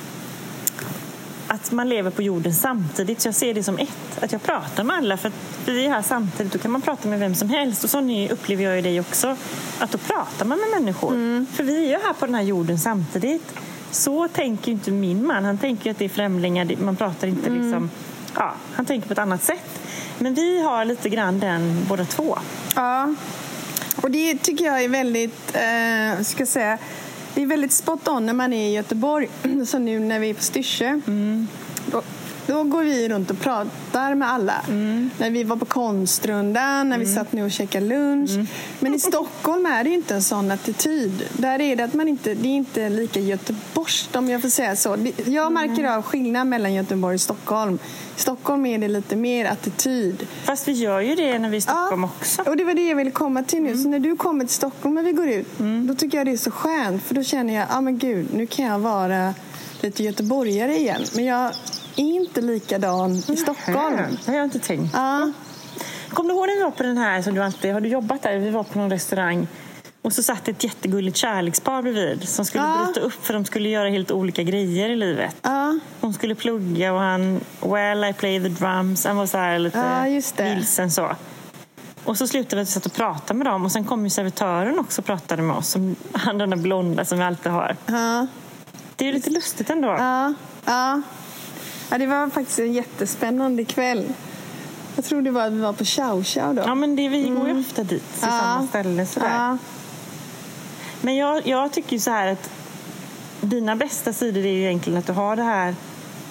att 1.49 1.71
man 1.71 1.89
lever 1.89 2.11
på 2.11 2.21
jorden 2.21 2.53
samtidigt. 2.53 3.21
Så 3.21 3.27
jag 3.27 3.35
ser 3.35 3.53
det 3.53 3.63
som 3.63 3.77
ett. 3.77 4.23
Att 4.23 4.31
jag 4.31 4.43
pratar 4.43 4.83
med 4.83 4.95
alla. 4.95 5.17
För 5.17 5.27
att 5.27 5.33
vi 5.65 5.85
är 5.85 5.89
här 5.89 6.01
samtidigt. 6.01 6.53
Då 6.53 6.59
kan 6.59 6.71
man 6.71 6.81
prata 6.81 7.07
med 7.09 7.19
vem 7.19 7.35
som 7.35 7.49
helst. 7.49 7.83
Och 7.83 7.89
så 7.89 8.27
upplever 8.29 8.63
jag 8.63 8.75
ju 8.75 8.81
dig 8.81 8.99
också. 8.99 9.37
Att 9.79 9.91
då 9.91 9.97
pratar 9.97 10.45
man 10.45 10.59
med 10.59 10.81
människor. 10.81 11.11
Mm. 11.11 11.45
För 11.53 11.63
vi 11.63 11.85
är 11.85 11.87
ju 11.87 12.03
här 12.05 12.13
på 12.13 12.25
den 12.25 12.35
här 12.35 12.41
jorden 12.41 12.79
samtidigt. 12.79 13.53
Så 13.91 14.27
tänker 14.27 14.71
inte 14.71 14.91
min 14.91 15.27
man. 15.27 15.45
Han 15.45 15.57
tänker 15.57 15.91
att 15.91 15.97
det 15.97 16.05
är 16.05 16.09
främlingar. 16.09 16.75
Man 16.79 16.95
pratar 16.95 17.27
inte 17.27 17.47
mm. 17.49 17.61
liksom... 17.61 17.89
Ja, 18.35 18.53
han 18.73 18.85
tänker 18.85 19.07
på 19.07 19.13
ett 19.13 19.19
annat 19.19 19.43
sätt. 19.43 19.79
Men 20.17 20.33
vi 20.33 20.61
har 20.61 20.85
lite 20.85 21.09
grann 21.09 21.39
den 21.39 21.85
båda 21.89 22.05
två. 22.05 22.37
Ja. 22.75 23.13
Och 24.01 24.11
det 24.11 24.37
tycker 24.37 24.65
jag 24.65 24.83
är 24.83 24.89
väldigt, 24.89 25.55
eh, 25.55 26.23
ska 26.23 26.45
säga, 26.45 26.77
det 27.33 27.41
är 27.41 27.45
väldigt 27.45 27.71
spot 27.71 28.07
on 28.07 28.25
när 28.25 28.33
man 28.33 28.53
är 28.53 28.67
i 28.67 28.73
Göteborg. 28.73 29.29
Så 29.65 29.79
nu 29.79 29.99
när 29.99 30.19
vi 30.19 30.29
är 30.29 30.33
på 30.33 30.43
Styrsö. 30.43 30.87
Mm. 31.07 31.47
Då, 32.49 32.63
går 32.63 32.83
vi 32.83 33.09
runt 33.09 33.31
och 33.31 33.39
pratar 33.39 34.15
med 34.15 34.31
alla. 34.31 34.61
Mm. 34.67 35.09
När 35.17 35.29
vi 35.29 35.43
var 35.43 35.55
på 35.55 35.65
Konstrundan, 35.65 36.89
när 36.89 36.97
vi 36.97 37.03
mm. 37.03 37.15
satt 37.15 37.31
nu 37.31 37.43
och 37.43 37.51
käkade 37.51 37.85
lunch. 37.85 38.31
Mm. 38.31 38.47
Men 38.79 38.93
i 38.93 38.99
Stockholm 38.99 39.65
är 39.65 39.83
det 39.83 39.89
inte 39.89 40.15
en 40.15 40.23
sån 40.23 40.51
attityd. 40.51 41.23
Där 41.33 41.61
är 41.61 41.75
det 41.75 41.83
att 41.83 41.93
man 41.93 42.07
inte, 42.07 42.33
det 42.33 42.47
är 42.47 42.55
inte 42.55 42.89
lika 42.89 43.19
göteborgskt 43.19 44.15
om 44.15 44.29
jag 44.29 44.41
får 44.41 44.49
säga 44.49 44.75
så. 44.75 44.97
Jag 45.25 45.51
märker 45.51 45.83
av 45.83 46.01
skillnad 46.01 46.47
mellan 46.47 46.73
Göteborg 46.73 47.15
och 47.15 47.21
Stockholm. 47.21 47.79
I 48.17 48.21
Stockholm 48.21 48.65
är 48.65 48.77
det 48.77 48.87
lite 48.87 49.15
mer 49.15 49.45
attityd. 49.45 50.27
Fast 50.43 50.67
vi 50.67 50.71
gör 50.71 50.99
ju 50.99 51.15
det 51.15 51.39
när 51.39 51.49
vi 51.49 51.55
är 51.55 51.59
i 51.59 51.61
Stockholm 51.61 52.03
ja, 52.03 52.09
också. 52.19 52.41
Och 52.41 52.57
det 52.57 52.63
var 52.63 52.73
det 52.73 52.87
jag 52.87 52.95
ville 52.95 53.11
komma 53.11 53.43
till 53.43 53.61
nu. 53.61 53.69
Mm. 53.69 53.83
Så 53.83 53.89
när 53.89 53.99
du 53.99 54.15
kommer 54.15 54.45
till 54.45 54.55
Stockholm 54.55 54.95
när 54.95 55.03
vi 55.03 55.11
går 55.11 55.27
ut, 55.27 55.59
mm. 55.59 55.87
då 55.87 55.95
tycker 55.95 56.17
jag 56.17 56.27
det 56.27 56.31
är 56.31 56.37
så 56.37 56.51
skönt. 56.51 57.03
För 57.03 57.15
då 57.15 57.23
känner 57.23 57.53
jag, 57.53 57.63
ja 57.69 57.77
ah, 57.77 57.81
men 57.81 57.97
gud, 57.97 58.27
nu 58.33 58.45
kan 58.45 58.65
jag 58.65 58.79
vara 58.79 59.33
lite 59.81 60.03
göteborgare 60.03 60.77
igen. 60.77 61.01
Men 61.15 61.25
jag 61.25 61.53
är 62.01 62.15
inte 62.15 62.41
likadan 62.41 63.11
i 63.11 63.37
Stockholm. 63.37 64.17
Det 64.25 64.31
har 64.31 64.37
jag 64.37 64.43
inte 64.43 64.59
tänkt 64.59 64.93
ja. 64.93 65.31
Kommer 66.09 66.29
du 66.29 66.35
ihåg 66.35 66.47
när 66.47 66.55
vi 66.55 66.63
var 66.63 66.71
på 66.71 66.83
den 66.83 66.97
här 66.97 67.21
som 67.21 67.35
du 67.35 67.43
alltid, 67.43 67.73
har 67.73 67.81
du 67.81 67.89
jobbat 67.89 68.21
där? 68.21 68.37
Vi 68.37 68.49
var 68.49 68.63
på 68.63 68.79
någon 68.79 68.89
restaurang 68.89 69.47
och 70.01 70.13
så 70.13 70.23
satt 70.23 70.47
ett 70.47 70.63
jättegulligt 70.63 71.17
kärlekspar 71.17 71.81
bredvid 71.81 72.29
som 72.29 72.45
skulle 72.45 72.63
ja. 72.63 72.83
bryta 72.85 72.99
upp 72.99 73.25
för 73.25 73.33
de 73.33 73.45
skulle 73.45 73.69
göra 73.69 73.89
helt 73.89 74.11
olika 74.11 74.43
grejer 74.43 74.89
i 74.89 74.95
livet. 74.95 75.35
Ja. 75.41 75.79
Hon 76.01 76.13
skulle 76.13 76.35
plugga 76.35 76.93
och 76.93 76.99
han, 76.99 77.41
well 77.61 78.03
I 78.03 78.13
play 78.13 78.41
the 78.43 78.49
drums. 78.49 79.05
Han 79.05 79.17
var 79.17 79.25
så 79.25 79.37
här 79.37 79.59
lite 79.59 80.11
ja, 80.37 80.43
vilsen 80.43 80.91
så. 80.91 81.15
Och 82.03 82.17
så 82.17 82.27
slutade 82.27 82.55
vi 82.55 82.61
att 82.61 82.67
vi 82.67 82.71
satt 82.71 82.85
och 82.85 82.93
pratade 82.93 83.37
med 83.37 83.47
dem 83.47 83.65
och 83.65 83.71
sen 83.71 83.85
kom 83.85 84.03
ju 84.03 84.09
servitören 84.09 84.79
också 84.79 85.01
och 85.01 85.05
pratade 85.05 85.41
med 85.41 85.55
oss. 85.55 85.69
Som, 85.69 85.95
han 86.11 86.37
den 86.37 86.49
där 86.49 86.57
blonda 86.57 87.05
som 87.05 87.17
vi 87.17 87.23
alltid 87.23 87.51
har. 87.51 87.75
Ja. 87.85 88.27
Det 88.95 89.05
är 89.05 89.07
ju 89.07 89.13
lite 89.13 89.29
lustigt 89.29 89.69
ändå. 89.69 89.87
Ja. 89.87 90.33
Ja. 90.65 91.01
Ja, 91.89 91.97
det 91.97 92.05
var 92.05 92.29
faktiskt 92.29 92.59
en 92.59 92.73
jättespännande 92.73 93.65
kväll. 93.65 94.05
Jag 94.95 95.05
tror 95.05 95.21
det 95.21 95.31
var 95.31 95.47
att 95.47 95.53
vi 95.53 95.59
var 95.59 95.73
på 95.73 95.85
Chow 95.85 96.23
Chow 96.23 96.55
då. 96.55 96.61
Ja, 96.65 96.75
men 96.75 96.95
det, 96.95 97.09
vi 97.09 97.23
går 97.23 97.45
ju 97.45 97.51
mm. 97.51 97.59
ofta 97.59 97.83
dit 97.83 98.13
till 98.13 98.21
ja. 98.21 98.39
samma 98.39 98.67
ställe 98.67 99.05
sådär. 99.05 99.29
Ja. 99.29 99.57
Men 101.01 101.15
jag, 101.15 101.47
jag 101.47 101.71
tycker 101.71 101.93
ju 101.93 101.99
så 101.99 102.11
här 102.11 102.27
att 102.27 102.49
dina 103.41 103.75
bästa 103.75 104.13
sidor 104.13 104.45
är 104.45 104.51
ju 104.51 104.63
egentligen 104.63 104.99
att 104.99 105.07
du 105.07 105.13
har 105.13 105.35
det 105.35 105.43
här 105.43 105.75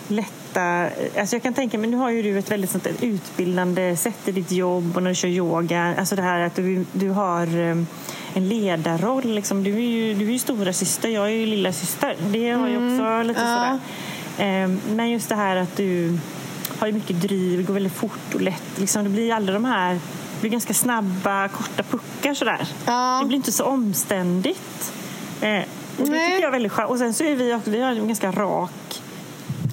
lätta... 0.09 0.89
Alltså 1.19 1.37
jag 1.37 1.43
kan 1.43 1.55
tänka 1.55 1.79
mig, 1.79 1.91
nu 1.91 1.97
har 1.97 2.11
ju 2.11 2.23
du 2.23 2.39
ett 2.39 2.51
väldigt 2.51 2.71
sånt 2.71 2.87
utbildande 3.01 3.97
sätt 3.97 4.29
i 4.29 4.33
ditt 4.33 4.53
jobb 4.53 4.97
och 4.97 5.03
när 5.03 5.11
du 5.11 5.15
kör 5.15 5.29
yoga. 5.29 5.95
Alltså 5.99 6.17
det 6.17 6.23
här 6.23 6.41
att 6.41 6.55
du, 6.55 6.85
du 6.93 7.11
har 7.11 7.59
um, 7.59 7.87
en 8.35 8.49
ledarroll. 8.49 9.35
Liksom. 9.35 9.65
Du 9.65 9.75
är 9.75 9.89
ju, 9.89 10.15
du 10.15 10.27
är 10.27 10.33
ju 10.33 10.39
stora 10.39 10.73
syster, 10.73 11.09
jag 11.09 11.25
är 11.25 11.31
ju 11.31 11.47
lilla 11.47 11.73
syster. 11.73 12.17
Det 12.33 12.51
har 12.51 12.69
ju 12.69 12.77
mm. 12.77 12.95
också 12.95 13.23
lite 13.29 13.41
ja. 13.41 13.47
sådär. 13.47 13.79
Um, 14.39 14.81
men 14.97 15.11
just 15.11 15.29
det 15.29 15.35
här 15.35 15.57
att 15.57 15.77
du 15.77 16.19
har 16.79 16.87
ju 16.87 16.93
mycket 16.93 17.21
driv, 17.21 17.67
går 17.67 17.75
väldigt 17.75 17.93
fort 17.93 18.35
och 18.35 18.41
lätt. 18.41 18.79
Liksom, 18.79 19.05
det 19.05 19.11
blir 19.11 19.35
aldrig 19.35 19.57
de 19.57 19.65
här 19.65 19.99
det 20.39 20.41
blir 20.41 20.51
ganska 20.51 20.75
snabba, 20.75 21.49
korta 21.49 21.83
puckar 21.83 22.35
sådär. 22.35 22.69
Ja. 22.87 23.19
Det 23.23 23.27
blir 23.27 23.37
inte 23.37 23.53
så 23.53 23.65
omständigt. 23.65 24.93
Eh, 25.41 25.63
och 25.99 26.07
det 26.09 26.27
tycker 26.27 26.41
jag 26.41 26.43
är 26.43 26.51
väldigt 26.51 26.73
skönt. 26.73 26.91
Och 26.91 26.99
sen 26.99 27.15
så 27.15 27.25
är 27.25 27.37
vi 27.37 27.55
också, 27.55 27.71
vi 27.71 27.81
har 27.81 27.91
en 27.91 28.07
ganska 28.07 28.33
rak 28.33 29.03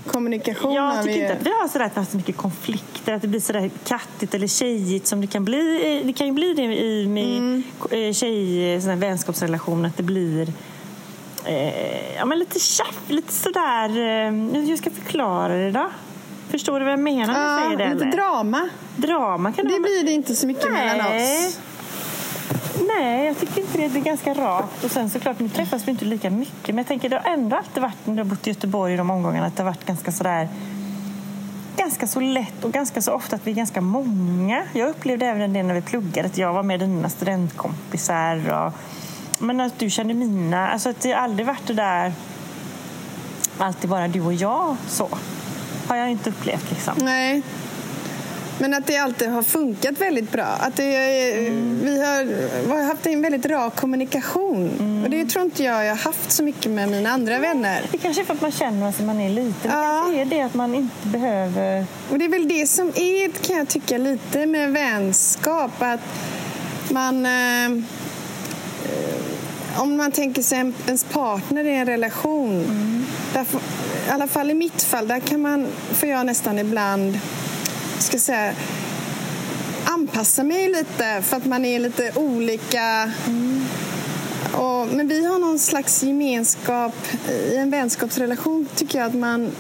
kommunikation. 0.08 0.74
Jag 0.74 1.04
tycker 1.04 1.22
inte 1.22 1.34
att 1.34 1.46
vi 1.46 1.50
har 1.50 1.68
sådär 1.68 2.06
så 2.12 2.18
mycket 2.18 2.38
konflikter, 2.38 3.14
att 3.14 3.22
det 3.22 3.28
blir 3.28 3.40
sådär 3.40 3.70
kattigt 3.84 4.34
eller 4.34 4.48
tjejigt 4.48 5.08
som 5.08 5.22
det 5.22 5.28
kan 5.28 5.46
bli. 5.46 6.02
Det 6.06 6.14
kan 6.14 6.28
ju 6.28 6.34
bli 6.34 6.54
det 6.54 6.62
i 6.64 7.08
med 7.08 7.38
mm. 7.38 7.64
Eh, 7.92 8.14
tjej, 8.14 8.82
sån 8.82 9.00
vänskapsrelation, 9.00 9.86
att 9.86 9.98
det 9.98 10.04
blir 10.04 10.54
eh, 11.46 12.16
ja, 12.16 12.26
men 12.26 12.40
lite 12.40 12.60
tjaff, 12.60 13.00
lite 13.08 13.34
sådär... 13.34 13.90
Eh, 13.90 14.32
hur 14.32 14.78
ska 14.78 14.90
jag 14.90 14.98
förklara 14.98 15.54
det 15.54 15.72
då? 15.72 15.90
Förstår 16.50 16.80
du 16.80 16.86
vad 16.86 16.94
jag 16.94 17.00
menar 17.00 17.34
när 17.34 17.44
jag 17.44 17.64
säger 17.64 17.78
det? 17.78 17.94
Lite 17.94 18.18
drama. 18.18 18.70
Drama 18.96 19.52
kan 19.52 19.68
det, 19.68 19.74
det 19.74 19.80
blir 19.80 20.04
det 20.06 20.12
inte 20.12 20.36
så 20.36 20.48
mycket 20.48 20.72
Nej. 20.72 20.86
mellan 20.88 21.08
oss. 21.08 21.60
Nej, 22.88 23.26
jag 23.26 23.40
tycker 23.40 23.62
inte 23.62 23.78
det. 23.78 23.88
Det 23.88 24.00
är 24.00 24.04
ganska 24.04 24.34
rakt. 24.34 24.84
Och 24.84 24.92
sen 24.92 25.10
såklart, 25.10 25.40
nu 25.40 25.50
träffas 25.50 25.88
vi 25.88 25.92
inte 25.92 26.06
lika 26.06 26.30
mycket. 26.30 26.68
Men 26.68 26.78
jag 26.78 26.88
tänker, 26.88 27.10
det 27.10 27.22
har 27.24 27.34
ändå 27.34 27.56
alltid 27.56 27.84
varit, 27.84 28.06
när 28.08 28.18
jag 28.18 28.28
bott 28.28 28.48
i 28.48 28.50
Göteborg 28.50 28.94
i 28.94 28.98
de 28.98 29.10
omgångarna, 29.10 29.48
att 29.48 29.56
det 29.56 29.64
har 29.64 29.72
varit 29.72 29.86
ganska 29.86 30.12
sådär 30.12 30.50
ganska 31.78 32.08
så 32.08 32.20
lätt 32.20 32.64
och 32.64 32.72
ganska 32.72 33.02
så 33.02 33.12
ofta 33.12 33.36
att 33.36 33.48
vi 33.48 33.52
är 33.52 33.56
ganska 33.56 33.82
många. 33.82 34.64
Jag 34.74 34.90
upplevde 34.90 35.26
även 35.26 35.54
det 35.54 35.64
när 35.64 35.74
vi 35.74 35.82
pluggade, 35.82 36.28
att 36.28 36.38
jag 36.38 36.54
var 36.54 36.64
med 36.64 36.80
dina 36.80 37.10
studentkompisar. 37.10 38.36
Och, 38.52 38.74
men 39.40 39.60
att 39.60 39.80
du 39.80 39.90
kände 39.90 40.14
mina. 40.14 40.68
Alltså 40.68 40.90
att 40.90 41.02
det 41.02 41.14
aldrig 41.14 41.48
varit 41.48 41.68
det 41.68 41.74
där 41.74 42.14
alltid 43.58 43.90
bara 43.90 44.08
du 44.08 44.22
och 44.22 44.34
jag 44.34 44.76
så 44.88 45.10
har 45.88 45.96
jag 45.96 46.12
inte 46.12 46.30
upplevt. 46.30 46.72
Liksom. 46.72 46.94
Nej. 46.98 47.42
Men 48.60 48.74
att 48.74 48.88
det 48.88 48.98
alltid 48.98 49.30
har 49.30 49.44
funkat 49.44 50.02
väldigt 50.02 50.32
bra. 50.32 50.44
Att 50.46 50.76
det, 50.76 51.48
mm. 51.48 51.80
Vi 51.84 52.00
har, 52.00 52.84
haft 52.88 53.08
en 53.08 53.22
väldigt 53.22 53.46
rak 53.46 53.76
kommunikation. 53.76 54.72
Mm. 54.80 55.04
Och 55.04 55.10
det 55.10 55.26
tror 55.26 55.46
inte 55.46 55.64
jag 55.64 55.86
jag 55.86 55.90
har 55.90 56.04
haft 56.04 56.32
så 56.32 56.44
mycket 56.44 56.72
med 56.72 56.90
mina 56.90 57.10
andra 57.10 57.40
vänner. 57.40 57.82
Det 57.92 57.98
kanske 57.98 58.22
är 58.22 58.26
för 58.26 58.34
att 58.34 58.42
man 58.42 58.52
känner 58.52 58.90
att 58.90 59.00
man 59.00 59.20
är 59.20 59.30
liten. 59.30 59.72
Ja. 59.72 59.78
Det 59.78 60.18
kanske 60.18 60.22
är 60.22 60.26
det 60.26 60.42
att 60.42 60.54
man 60.54 60.76
inte 60.76 61.08
behöver... 61.08 61.86
Och 62.12 62.20
det 62.20 62.26
är 62.26 62.30
väl 62.30 62.48
det 62.48 62.68
som 62.68 62.88
är, 62.88 63.32
kan 63.48 63.58
jag 63.58 63.68
tycka, 63.68 63.98
lite 63.98 64.46
med 64.46 64.72
vänskap. 64.72 65.72
Att 65.80 66.00
man... 66.90 67.26
Eh, 67.26 67.84
om 69.78 69.98
man 69.98 70.12
tänker 70.12 70.42
sig 70.42 70.74
ens 70.88 71.04
partner 71.04 71.64
i 71.64 71.76
en 71.76 71.86
relation. 71.86 72.64
Mm. 72.64 73.06
Därför, 73.34 73.60
I 74.08 74.10
alla 74.10 74.28
fall 74.28 74.52
i 74.52 74.54
mitt 74.54 74.84
fall, 74.84 75.08
där 75.08 75.20
kan 75.20 75.42
man, 75.42 75.68
får 75.94 76.10
jag 76.10 76.26
nästan 76.26 76.60
ibland 76.60 77.20
ska 78.00 78.20
säga, 78.20 78.54
anpassa 79.86 80.44
mig 80.44 80.70
lite 80.70 81.22
för 81.22 81.38
att 81.38 81.46
man 81.46 81.66
är 81.66 81.80
lite 81.80 82.12
olika. 82.16 83.12
Mm. 83.28 83.66
Och, 84.54 84.88
men 84.88 85.08
vi 85.08 85.26
har 85.26 85.40
någon 85.40 85.60
slags 85.60 86.04
gemenskap 86.04 86.96
i 87.52 87.56
en 87.56 87.70
vänskapsrelation 87.70 88.68
tycker 88.76 89.00
jag 89.00 89.08
att 89.08 89.16
man 89.16 89.52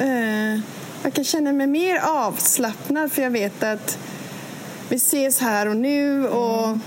eh, 0.00 0.60
jag 1.06 1.14
kan 1.14 1.24
känna 1.24 1.52
mig 1.52 1.66
mer 1.66 2.00
avslappnad 2.04 3.12
för 3.12 3.22
jag 3.22 3.30
vet 3.30 3.62
att 3.62 3.98
vi 4.88 4.96
ses 4.96 5.40
här 5.40 5.68
och 5.68 5.76
nu. 5.76 6.28
Och, 6.28 6.66
mm. 6.66 6.80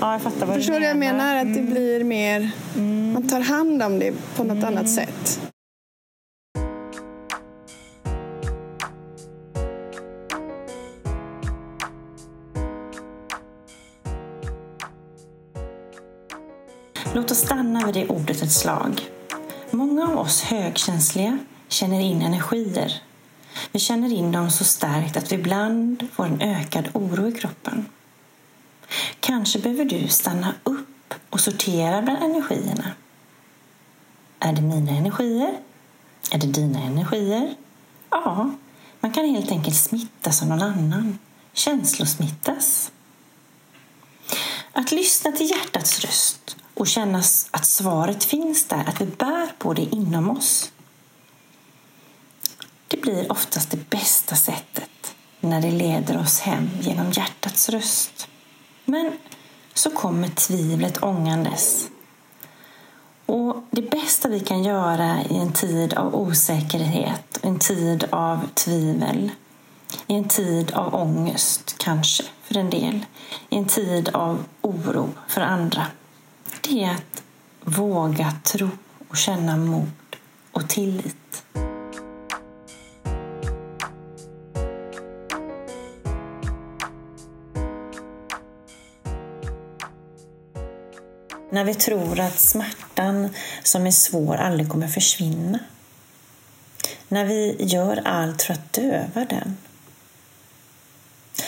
Ja, 0.00 0.12
jag 0.12 0.22
fattar 0.22 0.46
vad 0.46 0.56
Förstår 0.56 0.72
du 0.74 0.80
vad 0.80 0.88
jag 0.88 0.96
menar? 0.96 1.36
Att 1.36 1.42
mm. 1.42 1.66
det 1.66 1.72
blir 1.72 2.04
mer... 2.04 2.50
Mm. 2.76 3.12
Man 3.12 3.28
tar 3.28 3.40
hand 3.40 3.82
om 3.82 3.98
det 3.98 4.12
på 4.36 4.44
något 4.44 4.56
mm. 4.56 4.68
annat 4.68 4.90
sätt. 4.90 5.40
Låt 17.14 17.30
oss 17.30 17.38
stanna 17.38 17.86
vid 17.86 17.94
det 17.94 18.08
ordet 18.08 18.42
ett 18.42 18.52
slag. 18.52 19.00
Många 19.70 20.08
av 20.08 20.18
oss 20.18 20.42
högkänsliga 20.42 21.38
känner 21.68 22.00
in 22.00 22.22
energier. 22.22 23.02
Vi 23.72 23.78
känner 23.78 24.12
in 24.12 24.32
dem 24.32 24.50
så 24.50 24.64
starkt 24.64 25.16
att 25.16 25.32
vi 25.32 25.36
ibland 25.36 26.08
får 26.12 26.24
en 26.24 26.40
ökad 26.40 26.88
oro 26.92 27.28
i 27.28 27.32
kroppen. 27.32 27.86
Kanske 29.20 29.58
behöver 29.58 29.84
du 29.84 30.08
stanna 30.08 30.54
upp 30.64 31.14
och 31.30 31.40
sortera 31.40 32.02
bland 32.02 32.22
energierna. 32.22 32.90
Är 34.40 34.52
det 34.52 34.62
mina 34.62 34.92
energier? 34.92 35.60
Är 36.30 36.38
det 36.38 36.46
dina 36.46 36.82
energier? 36.82 37.54
Ja, 38.10 38.50
man 39.00 39.12
kan 39.12 39.24
helt 39.24 39.50
enkelt 39.50 39.76
smittas 39.76 40.42
av 40.42 40.48
någon 40.48 40.62
annan. 40.62 41.18
Känslosmittas. 41.52 42.92
Att 44.72 44.92
lyssna 44.92 45.32
till 45.32 45.50
hjärtats 45.50 46.00
röst 46.00 46.56
och 46.74 46.86
känna 46.86 47.22
att 47.50 47.66
svaret 47.66 48.24
finns 48.24 48.64
där, 48.64 48.84
att 48.88 49.00
vi 49.00 49.06
bär 49.06 49.52
på 49.58 49.74
det 49.74 49.82
inom 49.82 50.30
oss. 50.30 50.72
Det 52.88 52.96
blir 52.96 53.32
oftast 53.32 53.70
det 53.70 53.90
bästa 53.90 54.36
sättet 54.36 55.14
när 55.40 55.60
det 55.60 55.70
leder 55.70 56.18
oss 56.18 56.40
hem 56.40 56.68
genom 56.80 57.12
hjärtats 57.12 57.68
röst. 57.68 58.28
Men 58.88 59.12
så 59.74 59.90
kommer 59.90 60.28
tvivlet 60.28 61.02
ångandes. 61.02 61.88
Och 63.26 63.56
Det 63.70 63.82
bästa 63.82 64.28
vi 64.28 64.40
kan 64.40 64.64
göra 64.64 65.22
i 65.30 65.36
en 65.36 65.52
tid 65.52 65.94
av 65.94 66.14
osäkerhet, 66.14 67.38
en 67.42 67.58
tid 67.58 68.04
av 68.10 68.48
tvivel, 68.54 69.30
i 70.06 70.14
en 70.14 70.28
tid 70.28 70.72
av 70.72 70.94
ångest 70.94 71.74
kanske 71.78 72.24
för 72.42 72.56
en 72.56 72.70
del, 72.70 73.06
i 73.48 73.56
en 73.56 73.64
tid 73.64 74.08
av 74.08 74.44
oro 74.60 75.08
för 75.28 75.40
andra, 75.40 75.86
det 76.60 76.84
är 76.84 76.90
att 76.90 77.22
våga 77.64 78.32
tro 78.44 78.68
och 79.08 79.16
känna 79.16 79.56
mod 79.56 79.90
och 80.52 80.68
tillit. 80.68 81.44
När 91.56 91.64
vi 91.64 91.74
tror 91.74 92.20
att 92.20 92.38
smärtan 92.38 93.28
som 93.62 93.86
är 93.86 93.90
svår 93.90 94.36
aldrig 94.36 94.68
kommer 94.68 94.88
försvinna. 94.88 95.58
När 97.08 97.24
vi 97.24 97.56
gör 97.58 98.02
allt 98.04 98.42
för 98.42 98.52
att 98.54 98.72
döva 98.72 99.24
den. 99.24 99.56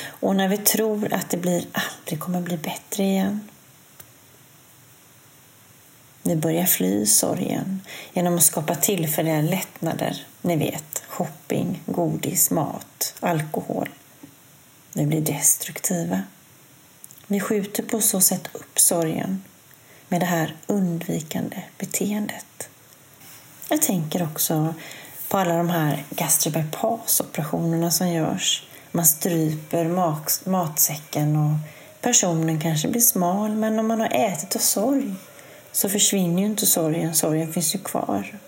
Och 0.06 0.36
när 0.36 0.48
vi 0.48 0.56
tror 0.56 1.12
att 1.12 1.30
det 1.30 1.36
blir, 1.36 1.64
aldrig 1.72 2.20
kommer 2.20 2.40
bli 2.40 2.56
bättre 2.56 3.02
igen. 3.02 3.48
Vi 6.22 6.36
börjar 6.36 6.66
fly 6.66 7.06
sorgen 7.06 7.80
genom 8.12 8.36
att 8.36 8.42
skapa 8.42 8.74
tillfälliga 8.74 9.40
lättnader. 9.40 10.26
Ni 10.42 10.56
vet, 10.56 11.02
shopping, 11.08 11.82
godis, 11.86 12.50
mat, 12.50 13.14
alkohol. 13.20 13.88
Vi 14.92 15.06
blir 15.06 15.20
destruktiva. 15.20 16.22
Vi 17.26 17.40
skjuter 17.40 17.82
på 17.82 18.00
så 18.00 18.20
sätt 18.20 18.48
upp 18.52 18.78
sorgen 18.78 19.42
med 20.08 20.20
det 20.20 20.26
här 20.26 20.54
undvikande 20.66 21.62
beteendet. 21.78 22.68
Jag 23.68 23.82
tänker 23.82 24.22
också 24.22 24.74
på 25.28 25.38
alla 25.38 25.56
de 25.56 25.70
här 25.70 26.04
gastrobypassoperationerna 26.10 27.90
som 27.90 28.08
görs. 28.08 28.62
Man 28.92 29.06
stryper 29.06 29.84
matsäcken 30.48 31.36
och 31.36 31.52
personen 32.00 32.60
kanske 32.60 32.88
blir 32.88 33.00
smal 33.00 33.50
men 33.50 33.78
om 33.78 33.86
man 33.86 34.00
har 34.00 34.10
ätit 34.12 34.56
av 34.56 34.60
sorg 34.60 35.14
så 35.72 35.88
försvinner 35.88 36.42
ju 36.42 36.46
inte 36.46 36.66
sorgen. 36.66 37.14
Sorgen 37.14 37.52
finns 37.52 37.74
ju 37.74 37.78
kvar. 37.78 38.38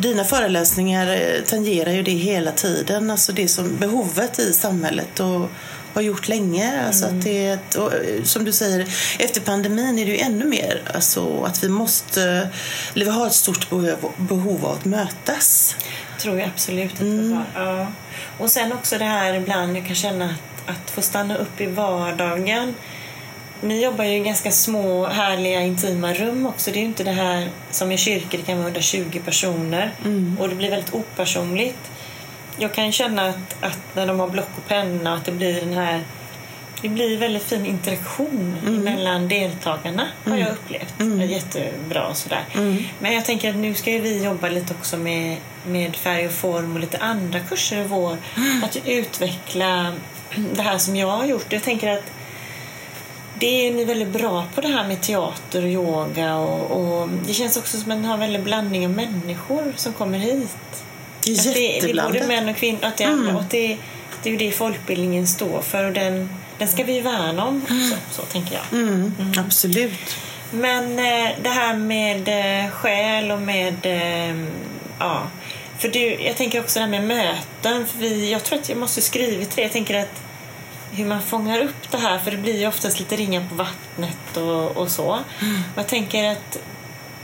Dina 0.00 0.24
föreläsningar 0.24 1.06
eh, 1.06 1.42
tangerar 1.46 1.92
ju 1.92 2.02
det 2.02 2.10
hela 2.10 2.52
tiden, 2.52 3.10
alltså 3.10 3.32
det 3.32 3.48
som 3.48 3.76
behovet 3.76 4.38
i 4.38 4.52
samhället 4.52 5.20
och 5.20 5.50
har 5.94 6.02
gjort 6.02 6.28
länge. 6.28 6.86
Alltså 6.86 7.06
att 7.06 7.22
det, 7.22 7.76
och, 7.76 7.94
eh, 7.94 8.22
som 8.22 8.44
du 8.44 8.52
säger, 8.52 8.88
efter 9.18 9.40
pandemin 9.40 9.98
är 9.98 10.06
det 10.06 10.10
ju 10.10 10.18
ännu 10.18 10.44
mer 10.44 10.82
alltså, 10.94 11.42
att 11.42 11.64
vi 11.64 11.68
måste, 11.68 12.48
eller 12.94 13.04
vi 13.04 13.10
har 13.10 13.26
ett 13.26 13.32
stort 13.32 13.70
behov, 13.70 14.12
behov 14.16 14.66
av 14.66 14.72
att 14.72 14.84
mötas. 14.84 15.76
tror 16.18 16.38
jag 16.38 16.48
absolut 16.48 16.92
att 16.92 17.00
mm. 17.00 17.28
vi 17.28 17.34
har. 17.34 17.44
Ja. 17.54 17.86
Och 18.38 18.50
sen 18.50 18.72
också 18.72 18.98
det 18.98 19.04
här 19.04 19.34
ibland, 19.34 19.76
jag 19.76 19.86
kan 19.86 19.96
känna 19.96 20.24
att, 20.24 20.70
att 20.70 20.90
få 20.90 21.02
stanna 21.02 21.36
upp 21.36 21.60
i 21.60 21.66
vardagen 21.66 22.74
ni 23.62 23.84
jobbar 23.84 24.04
ju 24.04 24.16
i 24.16 24.20
ganska 24.20 24.50
små, 24.50 25.06
härliga, 25.06 25.60
intima 25.60 26.14
rum 26.14 26.46
också. 26.46 26.70
Det 26.70 26.78
är 26.78 26.80
ju 26.80 26.86
inte 26.86 27.04
det 27.04 27.10
här 27.10 27.48
som 27.70 27.92
i 27.92 27.98
kyrkor, 27.98 28.38
det 28.38 28.44
kan 28.44 28.56
vara 28.56 28.66
120 28.66 29.20
personer 29.24 29.90
mm. 30.04 30.36
och 30.40 30.48
det 30.48 30.54
blir 30.54 30.70
väldigt 30.70 30.94
opersonligt. 30.94 31.90
Jag 32.58 32.74
kan 32.74 32.92
känna 32.92 33.28
att, 33.28 33.56
att, 33.60 33.80
när 33.94 34.06
de 34.06 34.20
har 34.20 34.28
block 34.28 34.48
och 34.56 34.68
penna 34.68 35.14
att 35.14 35.24
det 35.24 35.32
blir 35.32 35.60
den 35.60 35.72
här 35.72 36.04
det 36.82 36.88
blir 36.88 37.18
väldigt 37.18 37.42
fin 37.42 37.66
interaktion 37.66 38.56
mm. 38.66 38.84
mellan 38.84 39.28
deltagarna 39.28 40.08
har 40.24 40.36
jag 40.36 40.40
mm. 40.40 40.52
upplevt. 40.52 41.00
Mm. 41.00 41.30
Jättebra 41.30 42.06
och 42.06 42.16
sådär. 42.16 42.44
Mm. 42.54 42.84
Men 42.98 43.14
jag 43.14 43.24
tänker 43.24 43.50
att 43.50 43.56
nu 43.56 43.74
ska 43.74 43.90
vi 43.90 44.24
jobba 44.24 44.48
lite 44.48 44.74
också 44.74 44.96
med, 44.96 45.36
med 45.66 45.96
färg 45.96 46.26
och 46.26 46.32
form 46.32 46.74
och 46.74 46.80
lite 46.80 46.98
andra 46.98 47.40
kurser 47.40 47.84
i 47.84 47.86
vår. 47.86 48.16
Att 48.64 48.76
utveckla 48.84 49.92
det 50.54 50.62
här 50.62 50.78
som 50.78 50.96
jag 50.96 51.08
har 51.08 51.24
gjort. 51.24 51.52
Jag 51.52 51.62
tänker 51.62 51.90
att 51.90 52.12
det 53.40 53.66
är 53.66 53.72
ni 53.72 53.84
väldigt 53.84 54.08
bra 54.08 54.44
på 54.54 54.60
det 54.60 54.68
här 54.68 54.88
med 54.88 55.00
teater 55.00 55.62
och 55.62 55.68
yoga 55.68 56.36
och, 56.36 56.70
och 56.70 57.08
det 57.26 57.32
känns 57.32 57.56
också 57.56 57.78
som 57.78 57.92
att 57.92 57.98
ni 57.98 58.06
har 58.06 58.14
en 58.14 58.20
väldig 58.20 58.42
blandning 58.42 58.86
av 58.86 58.92
människor 58.92 59.72
som 59.76 59.92
kommer 59.92 60.18
hit. 60.18 60.56
Det 61.24 61.30
är 61.30 61.74
jätteblandat. 61.74 62.12
Det, 62.12 62.18
är 62.18 62.22
både 62.22 62.40
män 62.40 62.48
och 62.48 62.56
kvinnor. 62.56 62.84
Att 62.84 62.96
det, 62.96 63.04
mm. 63.04 63.36
och 63.36 63.42
det, 63.50 63.76
det 64.22 64.28
är 64.28 64.30
ju 64.30 64.36
det 64.36 64.52
folkbildningen 64.52 65.26
står 65.26 65.62
för 65.62 65.84
och 65.84 65.92
den, 65.92 66.28
den 66.58 66.68
ska 66.68 66.84
vi 66.84 67.00
värna 67.00 67.46
om. 67.46 67.66
Mm. 67.70 67.90
Så, 68.10 68.22
tänker 68.22 68.54
jag. 68.54 68.80
Mm, 68.80 69.14
mm. 69.18 69.32
Absolut. 69.46 70.16
Men 70.50 70.98
eh, 70.98 71.30
det 71.42 71.48
här 71.48 71.76
med 71.76 72.28
eh, 72.28 72.70
själ 72.70 73.30
och 73.30 73.40
med... 73.40 73.86
Eh, 73.86 74.36
ja, 74.98 75.22
för 75.78 75.88
du, 75.88 76.14
jag 76.14 76.36
tänker 76.36 76.60
också 76.60 76.78
det 76.78 76.84
här 76.84 76.90
med 76.90 77.04
möten. 77.04 77.86
För 77.86 77.98
vi, 77.98 78.32
jag 78.32 78.44
tror 78.44 78.58
att 78.58 78.68
jag 78.68 78.78
måste 78.78 79.00
skriva 79.00 79.44
till 79.44 79.56
det. 79.56 79.62
Jag 79.62 79.72
tänker 79.72 79.98
att 79.98 80.29
hur 80.90 81.06
man 81.06 81.22
fångar 81.22 81.60
upp 81.60 81.90
det 81.90 81.98
här 81.98 82.18
för 82.18 82.30
det 82.30 82.36
blir 82.36 82.60
ju 82.60 82.66
oftast 82.66 82.98
lite 82.98 83.16
ringar 83.16 83.46
på 83.48 83.54
vattnet 83.54 84.36
och, 84.36 84.76
och 84.76 84.90
så. 84.90 85.18
Mm. 85.40 85.62
jag 85.76 85.86
tänker 85.86 86.24
att 86.32 86.58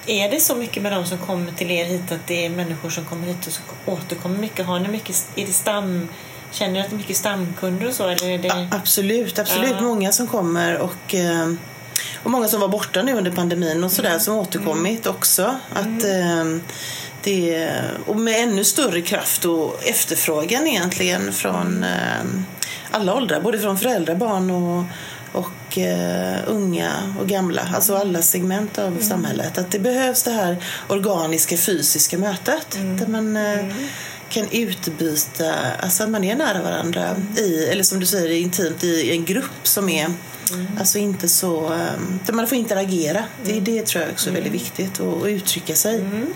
är 0.07 0.31
det 0.31 0.41
så 0.41 0.57
mycket 0.57 0.83
med 0.83 0.93
de 0.93 1.07
som 1.07 1.19
kommer 1.19 1.53
till 1.53 1.71
er 1.71 1.85
hit 1.85 2.13
att 2.13 2.27
det 2.27 2.47
är 2.47 2.51
människor 2.51 2.91
som 2.91 3.05
kommer 3.05 3.27
hit 3.27 3.47
och 3.47 3.53
så 3.53 3.61
återkommer 3.87 4.39
mycket? 4.39 4.67
Har 4.67 4.81
ni 4.81 4.89
mycket, 4.89 5.29
är 5.37 5.47
det 5.47 5.53
stam, 5.53 6.09
känner 6.51 6.73
ni 6.73 6.81
att 6.81 6.91
det 6.91 6.97
är 6.97 6.99
mycket 6.99 7.17
stamkunder 7.17 7.89
och 7.89 7.95
så? 7.95 8.09
Eller 8.09 8.29
är 8.29 8.39
det... 8.39 8.69
absolut, 8.71 9.39
absolut. 9.39 9.71
Ja. 9.71 9.81
Många 9.81 10.13
som 10.13 10.27
kommer 10.27 10.79
och 10.79 11.15
eh, 11.15 11.53
och 12.23 12.31
många 12.31 12.49
som 12.49 12.61
var 12.61 12.69
borta 12.69 13.03
nu 13.03 13.13
under 13.13 13.31
pandemin 13.31 13.85
och 13.85 13.93
sådär 13.93 14.19
som 14.19 14.35
återkommit 14.35 15.07
också. 15.07 15.59
Att, 15.73 16.05
eh, 16.05 16.45
det, 17.23 17.71
och 18.07 18.17
med 18.17 18.43
ännu 18.43 18.65
större 18.65 19.03
kraft 19.03 19.45
och 19.45 19.85
efterfrågan 19.85 20.67
egentligen 20.67 21.33
från 21.33 21.85
eh, 21.85 22.25
alla 22.97 23.15
åldrar, 23.15 23.41
både 23.41 23.59
från 23.59 23.79
föräldrar, 23.79 24.15
barn 24.15 24.51
och, 24.51 24.85
och 25.33 25.79
uh, 25.79 26.39
unga 26.47 26.91
och 27.21 27.29
gamla, 27.29 27.69
alltså 27.75 27.97
alla 27.97 28.23
segment 28.23 28.79
av 28.79 28.87
mm. 28.87 29.03
samhället. 29.03 29.59
Att 29.59 29.71
det 29.71 29.79
behövs 29.79 30.23
det 30.23 30.31
här 30.31 30.57
organiska, 30.89 31.57
fysiska 31.57 32.19
mötet 32.19 32.77
mm. 32.77 32.97
där 32.97 33.07
man 33.07 33.37
uh, 33.37 33.75
kan 34.29 34.47
utbyta, 34.51 35.55
alltså 35.81 36.03
att 36.03 36.11
man 36.11 36.25
är 36.25 36.37
nära 36.37 36.63
varandra 36.63 37.17
i, 37.37 37.67
eller 37.67 37.83
som 37.83 38.01
du 38.01 38.07
säger, 38.07 38.31
intimt 38.31 38.85
i 38.85 39.11
en 39.11 39.25
grupp 39.25 39.61
som 39.63 39.89
är 39.89 40.11
Mm. 40.53 40.67
Alltså 40.79 40.99
inte 40.99 41.29
så... 41.29 41.73
Um, 41.73 42.21
där 42.27 42.33
man 42.33 42.47
får 42.47 42.59
interagera. 42.59 43.25
Det, 43.45 43.53
mm. 43.53 43.65
det 43.65 43.87
tror 43.87 44.03
jag 44.03 44.13
också 44.13 44.31
är 44.31 44.35
väldigt 44.35 44.53
mm. 44.53 44.63
viktigt. 44.63 45.01
Och, 45.01 45.25
uttrycka 45.25 45.75
sig. 45.75 46.01
Mm. 46.01 46.35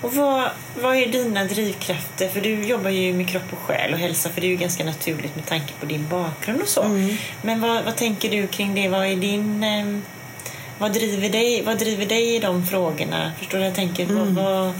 Och 0.00 0.14
vad, 0.14 0.50
vad 0.82 0.96
är 0.96 1.06
dina 1.06 1.44
drivkrafter? 1.44 2.28
För 2.28 2.40
du 2.40 2.64
jobbar 2.64 2.90
ju 2.90 3.12
med 3.12 3.28
kropp 3.28 3.52
och 3.52 3.58
själ 3.58 3.92
och 3.92 3.98
hälsa 3.98 4.28
för 4.28 4.40
det 4.40 4.46
är 4.46 4.50
ju 4.50 4.56
ganska 4.56 4.84
naturligt 4.84 5.36
med 5.36 5.46
tanke 5.46 5.72
på 5.80 5.86
din 5.86 6.08
bakgrund 6.08 6.60
och 6.62 6.68
så. 6.68 6.82
Mm. 6.82 7.16
Men 7.42 7.60
vad, 7.60 7.84
vad 7.84 7.96
tänker 7.96 8.30
du 8.30 8.46
kring 8.46 8.74
det? 8.74 8.88
Vad 8.88 9.06
är 9.06 9.16
din... 9.16 9.64
Um, 9.64 10.02
vad 10.78 10.92
driver, 10.92 11.28
dig, 11.28 11.62
vad 11.62 11.78
driver 11.78 12.06
dig 12.06 12.36
i 12.36 12.38
de 12.38 12.66
frågorna? 12.66 13.32
Förstår 13.38 13.58
du? 13.58 13.64
Jag 13.64 13.74
tänker, 13.74 14.04
mm. 14.04 14.34
vad 14.34 14.72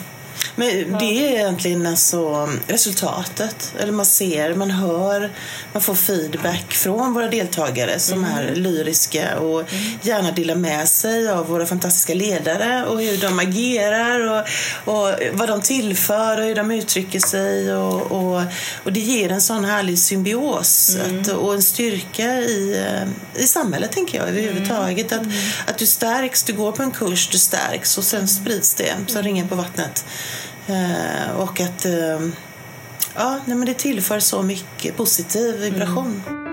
men 0.57 0.98
det 0.98 1.05
är 1.05 1.33
egentligen 1.33 1.87
alltså 1.87 2.48
resultatet. 2.66 3.74
Eller 3.79 3.92
man 3.92 4.07
ser, 4.07 4.55
man 4.55 4.70
hör, 4.70 5.31
man 5.72 5.83
får 5.83 5.94
feedback 5.94 6.74
från 6.74 7.14
våra 7.14 7.29
deltagare 7.29 7.98
som 7.98 8.24
mm. 8.24 8.38
är 8.38 8.55
lyriska 8.55 9.38
och 9.38 9.61
mm. 9.61 9.98
gärna 10.03 10.31
delar 10.31 10.55
med 10.55 10.88
sig 10.88 11.29
av 11.29 11.46
våra 11.48 11.66
fantastiska 11.66 12.14
ledare 12.14 12.87
och 12.87 13.00
hur 13.00 13.16
de 13.16 13.38
agerar 13.38 14.20
och, 14.31 14.44
och 14.94 15.14
vad 15.33 15.48
de 15.48 15.61
tillför 15.61 16.38
och 16.38 16.44
hur 16.44 16.55
de 16.55 16.70
uttrycker 16.70 17.20
sig. 17.20 17.74
Och, 17.74 18.12
och, 18.12 18.42
och 18.85 18.92
det 18.92 19.00
ger 19.00 19.33
en 19.33 19.40
sån 19.40 19.64
härlig 19.64 19.98
symbios 19.98 20.96
mm. 20.96 21.20
att, 21.20 21.29
och 21.29 21.55
en 21.55 21.62
styrka 21.62 22.38
i, 22.38 22.85
i 23.35 23.46
samhället, 23.46 23.92
tänker 23.92 24.18
jag, 24.18 24.29
överhuvudtaget. 24.29 25.12
Att, 25.12 25.22
mm. 25.22 25.33
att 25.66 25.79
du 25.79 25.87
stärks, 25.87 26.42
du 26.42 26.53
går 26.53 26.72
på 26.72 26.83
en 26.83 26.90
kurs, 26.90 27.29
du 27.29 27.38
stärks 27.38 27.98
och 27.98 28.05
sen 28.05 28.29
sprids 28.29 28.74
det 28.74 28.94
som 29.07 29.22
ringen 29.22 29.48
på 29.48 29.55
vattnet. 29.55 30.05
Eh, 30.71 31.37
och 31.37 31.61
att 31.61 31.85
eh, 31.85 32.21
ja, 33.15 33.41
nej, 33.45 33.57
men 33.57 33.67
det 33.67 33.75
tillför 33.75 34.21
så 34.21 34.43
mycket 34.43 34.97
positiv 34.97 35.57
vibration. 35.57 36.23
Mm. 36.27 36.50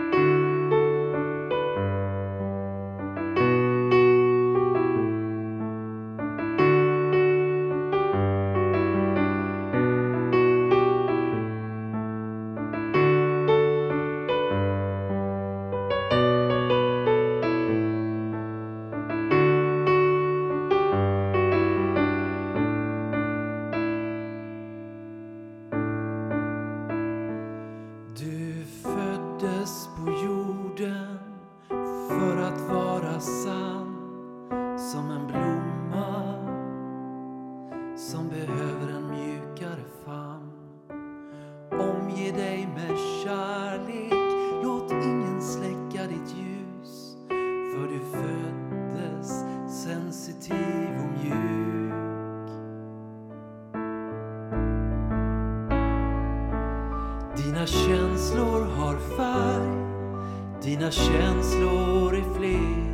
Känslor 60.97 62.15
är 62.15 62.37
fler. 62.37 62.87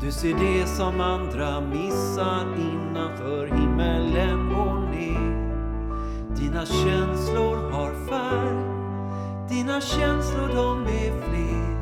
Du 0.00 0.12
ser 0.12 0.34
det 0.34 0.66
som 0.66 1.00
andra 1.00 1.60
missar 1.60 2.46
innanför 2.58 3.46
himmelen 3.46 4.48
går 4.54 4.90
ner. 4.90 5.46
Dina 6.36 6.66
känslor 6.66 7.70
har 7.70 7.92
färg, 8.08 8.56
dina 9.48 9.80
känslor 9.80 10.48
de 10.54 10.82
är 10.82 11.22
fler. 11.28 11.76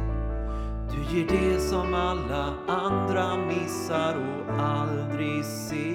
Du 0.90 1.16
ger 1.16 1.26
det 1.28 1.60
som 1.60 1.94
alla 1.94 2.54
andra 2.68 3.36
missar 3.36 4.16
och 4.16 4.54
aldrig 4.60 5.44
ser. 5.44 5.93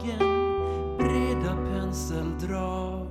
dagen 0.00 0.96
breda 0.98 1.56
penseldrag 1.72 3.06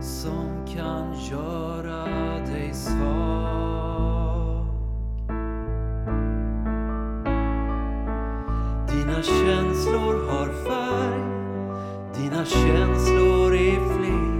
som 0.00 0.66
kan 0.66 1.14
göra 1.30 2.04
dig 2.46 2.74
svag. 2.74 4.66
Dina 8.88 9.22
känslor 9.22 10.30
har 10.30 10.46
färg, 10.46 11.22
dina 12.14 12.44
känslor 12.44 13.54
är 13.54 13.96
fler. 13.96 14.32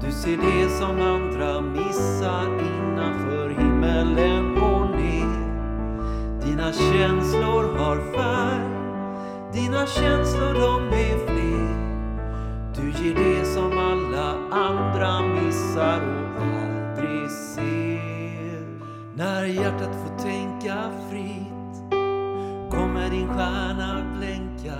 Du 0.00 0.12
ser 0.12 0.36
det 0.36 0.68
som 0.68 1.00
andra 1.00 1.60
missar 1.60 2.46
innanför 2.46 3.48
himmelen 3.48 4.56
och 4.56 4.90
ner. 4.90 5.52
Dina 6.46 6.72
känslor 6.72 7.78
har 7.78 7.96
färg 8.16 8.71
dina 9.72 9.86
känslor 9.86 10.54
de 10.54 10.88
är 10.96 11.26
fler. 11.26 11.72
Du 12.74 13.04
ger 13.04 13.14
det 13.14 13.44
som 13.44 13.78
alla 13.78 14.36
andra 14.50 15.22
missar 15.22 16.00
och 16.36 16.42
aldrig 16.42 17.30
ser. 17.30 18.66
När 19.14 19.44
hjärtat 19.44 19.94
får 19.94 20.18
tänka 20.18 20.90
fritt 21.10 21.90
kommer 22.70 23.10
din 23.10 23.28
stjärna 23.28 24.16
blänka. 24.18 24.78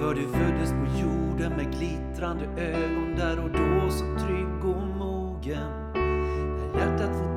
För 0.00 0.14
du 0.14 0.28
föddes 0.28 0.70
på 0.70 1.00
jorden 1.00 1.52
med 1.56 1.72
glittrande 1.78 2.44
ögon 2.56 3.14
där 3.16 3.38
och 3.44 3.50
då 3.50 3.90
så 3.90 4.04
trygg 4.26 4.64
och 4.64 4.82
mogen. 4.98 5.92
När 5.94 6.78
hjärtat 6.78 7.16
får 7.16 7.31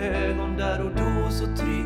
ögon 0.00 0.56
där 0.56 0.80
och 0.84 0.90
då 0.96 1.30
så 1.30 1.44
trygg 1.56 1.79